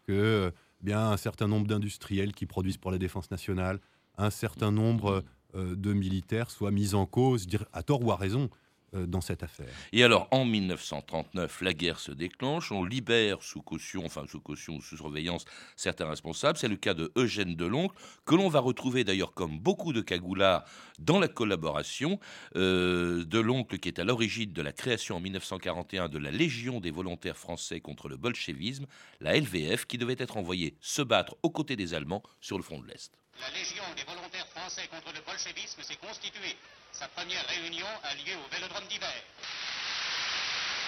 que 0.07 0.51
eh 0.81 0.85
bien 0.85 1.11
un 1.11 1.17
certain 1.17 1.47
nombre 1.47 1.67
d'industriels 1.67 2.33
qui 2.33 2.45
produisent 2.45 2.77
pour 2.77 2.91
la 2.91 2.97
défense 2.97 3.29
nationale, 3.31 3.79
un 4.17 4.29
certain 4.29 4.71
nombre 4.71 5.23
euh, 5.55 5.75
de 5.75 5.93
militaires 5.93 6.49
soient 6.49 6.71
mis 6.71 6.95
en 6.95 7.05
cause, 7.05 7.47
à 7.71 7.83
tort 7.83 8.03
ou 8.03 8.11
à 8.11 8.15
raison, 8.15 8.49
dans 8.93 9.21
cette 9.21 9.43
affaire. 9.43 9.67
Et 9.93 10.03
alors, 10.03 10.27
en 10.31 10.45
1939, 10.45 11.61
la 11.61 11.73
guerre 11.73 11.99
se 11.99 12.11
déclenche, 12.11 12.71
on 12.71 12.83
libère 12.83 13.41
sous 13.41 13.61
caution, 13.61 14.05
enfin 14.05 14.25
sous 14.27 14.41
caution 14.41 14.75
ou 14.75 14.81
sous 14.81 14.97
surveillance, 14.97 15.45
certains 15.75 16.09
responsables. 16.09 16.57
C'est 16.57 16.67
le 16.67 16.75
cas 16.75 16.93
de 16.93 17.11
Eugène 17.15 17.55
Deloncle, 17.55 17.95
que 18.25 18.35
l'on 18.35 18.49
va 18.49 18.59
retrouver 18.59 19.03
d'ailleurs 19.03 19.33
comme 19.33 19.59
beaucoup 19.59 19.93
de 19.93 20.01
cagoulards 20.01 20.65
dans 20.99 21.19
la 21.19 21.27
collaboration. 21.27 22.19
Euh, 22.55 23.23
Deloncle 23.25 23.79
qui 23.79 23.87
est 23.87 23.99
à 23.99 24.03
l'origine 24.03 24.51
de 24.51 24.61
la 24.61 24.71
création 24.71 25.17
en 25.17 25.19
1941 25.19 26.09
de 26.09 26.17
la 26.17 26.31
Légion 26.31 26.79
des 26.79 26.91
volontaires 26.91 27.37
français 27.37 27.79
contre 27.79 28.09
le 28.09 28.17
bolchevisme, 28.17 28.85
la 29.19 29.39
LVF, 29.39 29.85
qui 29.85 29.97
devait 29.97 30.15
être 30.17 30.37
envoyée 30.37 30.75
se 30.81 31.01
battre 31.01 31.35
aux 31.43 31.49
côtés 31.49 31.75
des 31.75 31.93
Allemands 31.93 32.23
sur 32.39 32.57
le 32.57 32.63
front 32.63 32.79
de 32.79 32.87
l'Est. 32.87 33.11
La 33.39 33.49
Légion 33.57 33.83
des 33.95 34.03
volontaires 34.03 34.47
français 34.71 34.87
contre 34.87 35.13
le 35.13 35.21
bolchevisme 35.21 35.81
s'est 35.83 35.97
constituée. 35.97 36.55
Sa 36.93 37.07
première 37.09 37.45
réunion 37.47 37.87
a 38.03 38.13
lieu 38.15 38.35
au 38.37 38.55
Vélodrome 38.55 38.85
d'hiver. 38.87 39.09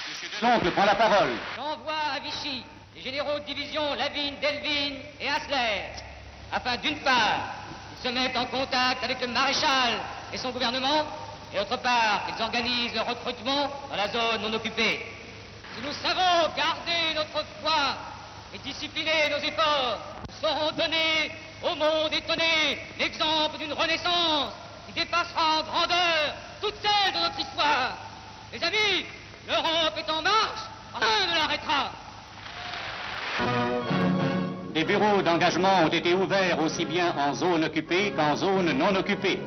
Monsieur 0.10 0.30
Deloncle 0.39 0.72
prend 0.72 0.86
la 0.86 0.96
parole. 0.96 1.32
J'envoie 1.56 1.93
à 2.15 2.19
Vichy 2.19 2.63
les 2.96 3.02
généraux 3.02 3.39
de 3.39 3.46
division 3.46 3.93
Lavigne, 3.96 4.36
Delvin 4.39 4.96
et 5.19 5.30
Hasler, 5.30 5.82
afin 6.52 6.78
d'une 6.78 7.00
part 7.00 7.56
qu'ils 7.89 8.10
se 8.10 8.13
mettent 8.13 8.38
en 8.38 8.46
contact 8.46 9.04
avec 9.04 9.19
le 9.22 9.28
maréchal 9.28 10.00
et 10.32 10.38
son 10.38 10.52
gouvernement, 10.52 11.06
et 11.54 11.58
d'autre 11.58 11.78
part 11.78 12.26
qu'ils 12.28 12.41
organisent 12.41 12.93
le 12.93 13.02
recrutement 13.02 13.69
dans 13.89 13.96
la 13.96 14.08
zone 14.10 14.41
non 14.43 14.54
occupée. 14.54 15.06
Si 15.76 15.82
nous 15.82 15.93
savons 15.93 16.54
garder 16.56 17.15
notre 17.15 17.46
foi 17.62 17.98
et 18.54 18.60
discipliner 18.60 19.30
nos 19.30 19.39
efforts, 19.39 20.12
saurons 20.41 20.71
donner 20.71 21.31
au 21.63 21.75
monde 21.75 22.13
étonné 22.13 22.79
l'exemple 22.99 23.57
d'une 23.57 23.73
renaissance 23.73 24.53
qui 24.88 24.93
dépassera 24.93 25.59
en 25.59 25.63
grandeur 25.63 26.36
toutes 26.62 26.75
celles 26.81 27.13
de 27.13 27.19
notre 27.19 27.39
histoire. 27.39 27.97
Les 28.51 28.63
amis, 28.63 29.05
l'Europe 29.47 29.97
est 29.97 30.12
en 30.12 30.21
marche, 30.21 30.63
rien 30.93 31.27
ne 31.31 31.36
l'arrêtera. 31.39 31.91
Des 34.73 34.83
bureaux 34.83 35.21
d'engagement 35.21 35.83
ont 35.83 35.89
été 35.89 36.13
ouverts 36.13 36.59
aussi 36.59 36.86
bien 36.86 37.13
en 37.17 37.33
zone 37.33 37.63
occupée 37.65 38.12
qu'en 38.15 38.36
zone 38.36 38.71
non 38.73 38.95
occupée. 38.95 39.39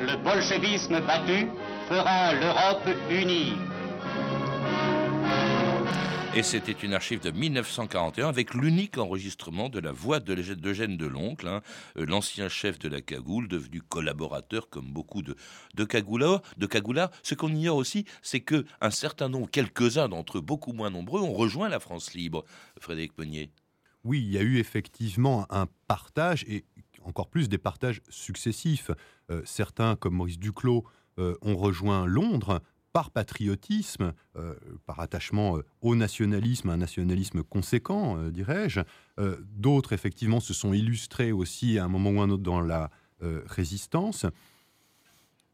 Le 0.00 0.16
bolchevisme 0.16 1.00
battu 1.00 1.48
fera 1.88 2.32
l'Europe 2.32 2.88
unie. 3.08 3.56
Et 6.36 6.42
c'était 6.42 6.72
une 6.72 6.94
archive 6.94 7.20
de 7.20 7.30
1941 7.30 8.28
avec 8.28 8.54
l'unique 8.54 8.98
enregistrement 8.98 9.68
de 9.68 9.78
la 9.78 9.92
voix 9.92 10.18
d'Eugène 10.18 10.96
de 10.96 11.06
l'Oncle, 11.06 11.46
hein, 11.46 11.62
euh, 11.96 12.04
l'ancien 12.06 12.48
chef 12.48 12.76
de 12.80 12.88
la 12.88 13.00
cagoule, 13.00 13.46
devenu 13.46 13.80
collaborateur 13.80 14.68
comme 14.68 14.92
beaucoup 14.92 15.22
de, 15.22 15.36
de 15.74 15.84
cagoulards. 15.84 16.42
De. 16.56 16.68
Ce 17.22 17.36
qu'on 17.36 17.54
ignore 17.54 17.76
aussi, 17.76 18.04
c'est 18.20 18.40
que 18.40 18.64
un 18.80 18.90
certain 18.90 19.28
nombre, 19.28 19.48
quelques-uns 19.48 20.08
d'entre 20.08 20.38
eux, 20.38 20.40
beaucoup 20.40 20.72
moins 20.72 20.90
nombreux, 20.90 21.20
ont 21.20 21.32
rejoint 21.32 21.68
la 21.68 21.78
France 21.78 22.14
libre. 22.14 22.44
Frédéric 22.80 23.16
Meunier. 23.16 23.52
Oui, 24.02 24.20
il 24.20 24.32
y 24.32 24.38
a 24.38 24.42
eu 24.42 24.58
effectivement 24.58 25.46
un 25.50 25.68
partage 25.86 26.44
et 26.48 26.64
encore 27.04 27.28
plus 27.28 27.48
des 27.48 27.58
partages 27.58 28.02
successifs. 28.08 28.90
Euh, 29.30 29.42
certains, 29.44 29.94
comme 29.94 30.14
Maurice 30.14 30.40
Duclos, 30.40 30.84
euh, 31.20 31.36
ont 31.42 31.56
rejoint 31.56 32.06
Londres 32.06 32.60
par 32.94 33.10
patriotisme, 33.10 34.12
euh, 34.36 34.54
par 34.86 35.00
attachement 35.00 35.58
euh, 35.58 35.64
au 35.82 35.96
nationalisme, 35.96 36.70
un 36.70 36.76
nationalisme 36.76 37.42
conséquent, 37.42 38.16
euh, 38.16 38.30
dirais-je. 38.30 38.80
D'autres, 39.56 39.92
effectivement, 39.92 40.38
se 40.38 40.54
sont 40.54 40.72
illustrés 40.72 41.32
aussi 41.32 41.78
à 41.78 41.84
un 41.84 41.88
moment 41.88 42.10
ou 42.10 42.20
un 42.20 42.30
autre 42.30 42.42
dans 42.42 42.60
la 42.60 42.90
résistance. 43.20 44.26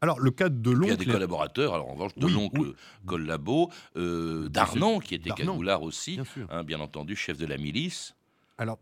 Alors, 0.01 0.19
le 0.19 0.31
cas 0.31 0.49
de 0.49 0.71
l'oncle... 0.71 0.85
Il 0.85 0.89
y 0.89 0.93
a 0.93 1.05
des 1.05 1.05
collaborateurs, 1.05 1.73
alors 1.75 1.89
en 1.89 1.93
revanche, 1.93 2.15
de 2.15 2.27
l'oncle 2.27 2.73
Collabo, 3.05 3.69
Darnan, 3.95 4.99
qui 4.99 5.15
était 5.15 5.29
cagoulard 5.29 5.83
aussi, 5.83 6.15
bien, 6.15 6.25
hein, 6.49 6.63
bien 6.63 6.79
entendu, 6.79 7.15
chef 7.15 7.37
de 7.37 7.45
la 7.45 7.57
milice. 7.57 8.15
Alors, 8.57 8.79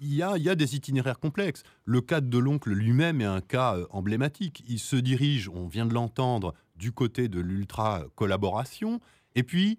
il 0.00 0.14
y, 0.14 0.22
a, 0.22 0.36
il 0.36 0.42
y, 0.42 0.48
a, 0.48 0.54
des 0.54 0.76
itinéraires 0.76 1.18
complexes. 1.18 1.62
Le 1.84 2.00
cas 2.00 2.20
de 2.20 2.38
l'oncle 2.38 2.70
lui-même 2.70 3.20
est 3.20 3.24
un 3.26 3.40
cas 3.40 3.76
emblématique. 3.90 4.62
Il 4.68 4.78
se 4.78 4.96
dirige, 4.96 5.48
on 5.48 5.66
vient 5.66 5.86
de 5.86 5.94
l'entendre, 5.94 6.54
du 6.80 6.92
côté 6.92 7.28
de 7.28 7.38
l'ultra-collaboration. 7.38 9.00
Et 9.34 9.42
puis, 9.42 9.78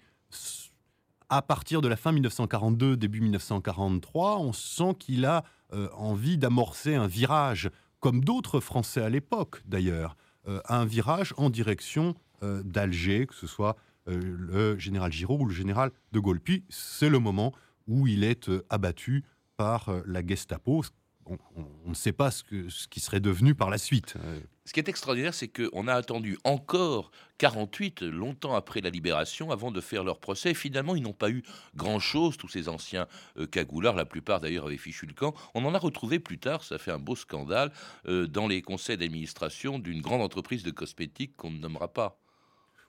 à 1.30 1.42
partir 1.42 1.82
de 1.82 1.88
la 1.88 1.98
fin 1.98 2.12
1942, 2.12 2.96
début 2.96 3.22
1943, 3.22 4.38
on 4.40 4.54
sent 4.54 4.96
qu'il 5.00 5.26
a 5.26 5.44
euh, 5.74 5.90
envie 5.94 6.38
d'amorcer 6.38 6.96
un 6.96 7.08
virage, 7.08 7.70
comme 8.00 8.24
d'autres 8.24 8.60
Français 8.60 9.02
à 9.02 9.10
l'époque 9.10 9.64
d'ailleurs, 9.66 10.16
euh, 10.48 10.62
un 10.70 10.86
virage 10.86 11.34
en 11.38 11.50
direction 11.50 12.16
euh, 12.44 12.62
d'Alger, 12.64 13.28
que 13.28 13.36
ce 13.36 13.48
soit 13.48 13.76
le 14.08 14.80
général 14.80 15.12
Giraud 15.12 15.38
ou 15.42 15.46
le 15.46 15.54
général 15.54 15.92
de 16.12 16.20
Gaulle. 16.20 16.40
Puis, 16.40 16.66
c'est 16.70 17.08
le 17.08 17.20
moment 17.20 17.54
où 17.88 18.08
il 18.08 18.24
est 18.24 18.50
abattu 18.70 19.24
par 19.58 19.92
la 20.06 20.26
Gestapo, 20.26 20.82
on, 21.26 21.90
ne 21.90 21.94
sait 21.94 22.12
pas 22.12 22.32
ce, 22.32 22.44
qui 22.90 23.00
serait 23.00 23.20
devenu 23.20 23.56
par 23.56 23.70
la 23.70 23.78
suite. 23.78 24.16
Euh, 24.18 24.40
ce 24.66 24.74
qui 24.74 24.80
est 24.80 24.90
extraordinaire, 24.90 25.34
c'est 25.34 25.48
qu'on 25.48 25.88
a 25.88 25.94
attendu 25.94 26.38
encore 26.44 27.12
48, 27.38 28.04
longtemps 28.04 28.56
après 28.56 28.82
la 28.82 28.90
libération, 28.90 29.52
avant 29.52 29.72
de 29.72 29.82
faire 29.82 30.04
leur 30.04 30.20
procès. 30.20 30.54
finalement, 30.54 30.96
ils 30.96 31.04
n'ont 31.04 31.14
pas 31.14 31.30
eu 31.30 31.44
grand-chose, 31.76 32.38
tous 32.38 32.48
ces 32.48 32.70
anciens 32.70 33.08
euh, 33.38 33.48
cagoulards. 33.48 33.96
La 33.96 34.06
plupart, 34.06 34.40
d'ailleurs, 34.40 34.68
avaient 34.68 34.78
fichu 34.78 35.06
le 35.06 35.14
camp. 35.14 35.34
On 35.54 35.66
en 35.66 35.74
a 35.74 35.80
retrouvé 35.80 36.20
plus 36.20 36.38
tard, 36.38 36.64
ça 36.64 36.78
fait 36.78 36.92
un 36.92 37.00
beau 37.00 37.16
scandale, 37.16 37.72
euh, 38.08 38.28
dans 38.28 38.48
les 38.48 38.62
conseils 38.62 38.98
d'administration 38.98 39.80
d'une 39.80 40.02
grande 40.02 40.22
entreprise 40.22 40.64
de 40.64 40.72
cosmétiques 40.72 41.36
qu'on 41.36 41.52
ne 41.52 41.60
nommera 41.60 41.88
pas. 41.88 42.18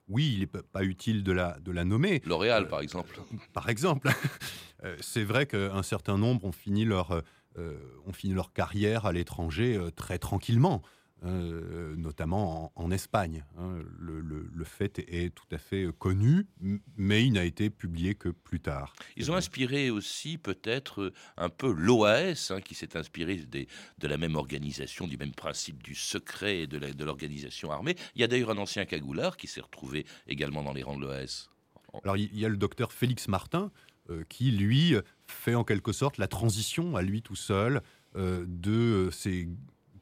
Oui, 0.09 0.33
il 0.35 0.41
n'est 0.41 0.47
pas 0.47 0.83
utile 0.83 1.23
de 1.23 1.33
la, 1.33 1.59
de 1.61 1.71
la 1.71 1.85
nommer. 1.85 2.21
L'Oréal, 2.27 2.69
par 2.69 2.81
exemple. 2.81 3.21
Par 3.53 3.69
exemple. 3.69 4.11
c'est 5.01 5.25
vrai 5.25 5.47
qu'un 5.47 5.83
certain 5.83 6.19
nombre 6.19 6.45
ont 6.45 6.53
fini 6.53 6.85
leur 6.85 7.13
euh, 7.13 7.21
ont 7.57 8.13
fini 8.13 8.35
leur 8.35 8.53
carrière 8.53 9.07
à 9.07 9.13
l'étranger 9.13 9.77
euh, 9.77 9.91
très 9.91 10.19
tranquillement. 10.19 10.83
Euh, 11.25 11.95
notamment 11.95 12.73
en, 12.75 12.91
Espagne. 12.91 13.45
Hein. 13.57 13.79
Le, 14.01 14.65
fait 14.65 14.99
est 14.99 15.33
tout 15.33 15.47
à 15.53 15.59
fait 15.59 15.87
connu, 15.97 16.49
mais 16.97 17.25
il 17.25 17.35
n'a 17.35 17.45
été 17.45 17.71
publié 17.71 18.17
que 18.17 18.29
plus 18.29 18.59
tard. 18.59 18.93
Ils 19.17 19.31
ont 19.31 19.37
inspiré 19.37 19.89
aussi 19.89 20.37
peut-être 20.37 21.13
un 21.37 21.49
peu 21.49 21.71
l'OAS, 21.71 22.51
hein, 22.51 22.61
qui 22.61 22.75
s'est 22.75 22.97
inspiré 22.97 23.37
de 23.37 24.09
la 24.09 24.17
même 24.17 24.35
organisation, 24.35 25.07
du 25.07 25.17
même 25.17 25.31
principe 25.31 25.81
du 25.81 25.95
secret 25.95 26.63
et 26.63 26.67
de 26.67 27.05
l'organisation 27.05 27.71
armée. 27.71 27.95
Il 28.17 28.21
y 28.21 28.25
a 28.25 28.27
d'ailleurs 28.27 28.51
un 28.51 28.59
ancien 28.59 28.85
cagoulard 28.85 29.37
qui 29.37 29.47
s'est 29.47 29.61
retrouvé 29.61 30.05
également 30.27 30.65
dans 30.65 30.73
les 30.73 30.83
rangs 30.83 30.97
de 30.97 31.03
l'OAS. 31.03 31.51
Alors 32.03 32.17
il 32.17 32.37
y 32.37 32.45
a 32.45 32.49
le 32.49 32.57
docteur 32.57 32.93
Félix 32.93 33.29
Martin, 33.29 33.71
qui 34.29 34.51
lui 34.51 34.97
fait 35.33 35.55
en 35.55 35.65
quelque 35.65 35.93
sorte 35.93 36.19
la 36.19 36.29
transition 36.29 36.97
à 36.97 37.03
lui 37.03 37.23
tout 37.23 37.37
seul 37.37 37.83
euh, 38.17 38.45
de 38.47 39.09
ces 39.13 39.49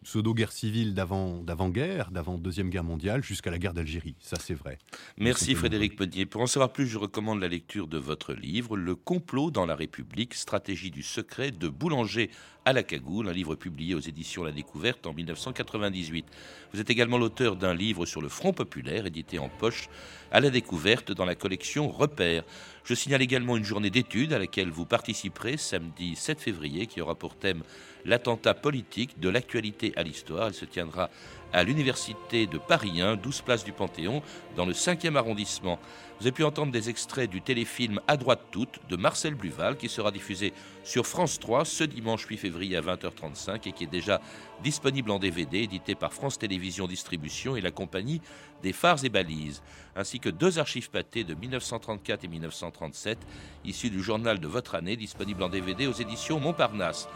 pseudo-guerre 0.05 0.53
civile 0.53 0.95
d'avant-guerre, 0.95 2.11
d'avant 2.11 2.39
Deuxième 2.39 2.71
Guerre 2.71 2.85
mondiale, 2.85 3.23
jusqu'à 3.23 3.51
la 3.51 3.59
guerre 3.59 3.75
d'Algérie. 3.75 4.17
Ça, 4.21 4.37
c'est 4.41 4.55
vrai. 4.55 4.79
Merci 5.19 5.55
Frédéric 5.55 5.97
Pedier. 5.97 6.27
Pour 6.27 6.41
en 6.41 6.47
savoir 6.47 6.73
plus, 6.73 6.87
je 6.87 6.99
recommande 6.99 7.41
la 7.41 7.49
lecture 7.49 7.87
de 7.87 7.99
votre 7.99 8.33
livre, 8.33 8.77
Le 8.77 8.95
complot 8.95 9.51
dans 9.51 9.67
la 9.67 9.75
République, 9.75 10.35
stratégie 10.35 10.91
du 10.91 11.03
secret 11.03 11.51
de 11.51 11.69
Boulanger 11.69 12.31
à 12.65 12.73
la 12.73 12.83
cagoule, 12.83 13.29
un 13.29 13.33
livre 13.33 13.55
publié 13.55 13.95
aux 13.95 14.01
éditions 14.01 14.45
La 14.45 14.53
Découverte 14.53 15.07
en 15.07 15.15
1998. 15.15 16.27
Vous 16.73 16.81
êtes 16.81 16.91
également 16.91 17.19
l'auteur 17.19 17.57
d'un 17.57 17.75
livre 17.75 18.07
sur 18.07 18.21
le 18.21 18.29
Front 18.29 18.53
populaire, 18.53 19.07
édité 19.07 19.39
en 19.39 19.49
poche 19.49 19.89
à 20.31 20.41
la 20.41 20.51
Découverte 20.51 21.13
dans 21.13 21.25
la 21.25 21.35
collection 21.35 21.89
Repères. 21.89 22.45
Je 22.85 22.95
signale 22.95 23.23
également 23.23 23.57
une 23.57 23.65
journée 23.65 23.91
d'études 23.91 24.33
à 24.33 24.39
laquelle 24.39 24.71
vous 24.71 24.87
participerez 24.87 25.57
samedi 25.57 26.17
7 26.17 26.41
février 26.41 26.87
qui 26.87 27.01
aura 27.01 27.15
pour 27.15 27.35
thème 27.35 27.63
l'attentat 28.05 28.55
politique 28.55 29.19
de 29.21 29.29
l'actualité 29.29 29.93
à 29.97 30.03
l'histoire. 30.03 30.49
Elle 30.49 30.55
se 30.55 30.65
tiendra 30.65 31.11
à 31.53 31.65
l'Université 31.65 32.47
de 32.47 32.59
Paris 32.59 33.01
1, 33.01 33.17
12 33.17 33.43
place 33.43 33.65
du 33.65 33.73
Panthéon, 33.73 34.23
dans 34.57 34.67
le 34.67 34.73
5e 34.73 35.17
arrondissement. 35.17 35.79
Vous 36.19 36.27
avez 36.27 36.33
pu 36.33 36.45
entendre 36.45 36.71
des 36.71 36.91
extraits 36.91 37.31
du 37.31 37.41
téléfilm 37.41 38.01
À 38.07 38.19
droite 38.19 38.43
toute 38.51 38.79
de 38.91 38.97
Marcel 38.97 39.35
Bluval 39.35 39.79
qui 39.79 39.89
sera 39.89 40.11
diffusé 40.11 40.53
sur 40.85 41.07
France 41.07 41.39
3 41.39 41.65
ce 41.65 41.83
dimanche 41.83 42.27
8 42.27 42.37
février 42.37 42.77
à 42.77 42.83
20h35 42.83 43.67
et 43.67 43.73
qui 43.73 43.85
est 43.85 43.91
déjà 43.91 44.21
disponible 44.63 45.11
en 45.11 45.19
DVD, 45.19 45.61
édité 45.61 45.95
par 45.95 46.13
France 46.13 46.39
Télévisions 46.39 46.87
Distribution 46.87 47.57
et 47.57 47.63
la 47.63 47.71
compagnie 47.71 48.21
des 48.63 48.75
phares 48.75 49.03
et 49.05 49.09
balises, 49.09 49.63
ainsi 49.97 50.21
que 50.21 50.29
deux 50.29 50.59
archives 50.59 50.91
pâtées 50.91 51.25
de 51.25 51.35
1934 51.35 52.25
et 52.25 52.29
1937 52.29 53.19
issues 53.65 53.91
du 53.91 54.03
journal 54.03 54.39
de 54.39 54.47
votre 54.47 54.75
année, 54.75 54.97
disponible 54.97 55.43
en 55.43 55.49
DVD 55.49 55.87
aux 55.87 55.93
éditions 55.93 56.39
Montparnasse. 56.39 57.09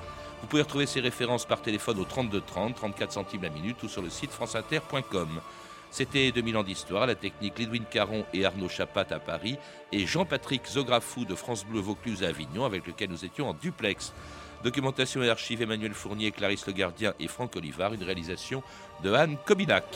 Vous 0.44 0.50
pouvez 0.50 0.62
retrouver 0.62 0.85
ces 0.85 1.00
références 1.00 1.46
par 1.46 1.62
téléphone 1.62 1.98
au 1.98 2.04
32 2.04 2.42
30, 2.42 2.74
34 2.74 3.12
centimes 3.12 3.44
la 3.44 3.48
minute 3.48 3.83
ou 3.83 3.88
sur 3.88 4.02
le 4.02 4.11
site 4.11 4.30
franceinter.com. 4.30 5.40
C'était 5.90 6.33
2000 6.33 6.59
ans 6.59 6.62
d'histoire, 6.62 7.07
la 7.07 7.14
technique 7.14 7.59
Lidwin 7.59 7.87
Caron 7.90 8.26
et 8.35 8.44
Arnaud 8.44 8.68
Chapat 8.68 9.07
à 9.11 9.18
Paris 9.18 9.57
et 9.90 10.04
Jean-Patrick 10.04 10.66
Zografou 10.66 11.24
de 11.24 11.35
France 11.35 11.64
Bleu 11.64 11.80
Vaucluse 11.80 12.22
à 12.22 12.28
Avignon 12.28 12.66
avec 12.66 12.87
lequel 12.87 13.09
nous 13.09 13.24
étions 13.24 13.48
en 13.48 13.54
duplex. 13.54 14.12
Documentation 14.62 15.22
et 15.22 15.30
archives 15.30 15.62
Emmanuel 15.62 15.94
Fournier, 15.94 16.30
Clarisse 16.30 16.66
Le 16.66 16.74
Gardien 16.74 17.14
et 17.18 17.26
Franck 17.26 17.57
Olivard, 17.57 17.94
une 17.94 18.04
réalisation 18.04 18.62
de 19.02 19.14
Anne 19.14 19.38
Kobilac. 19.46 19.87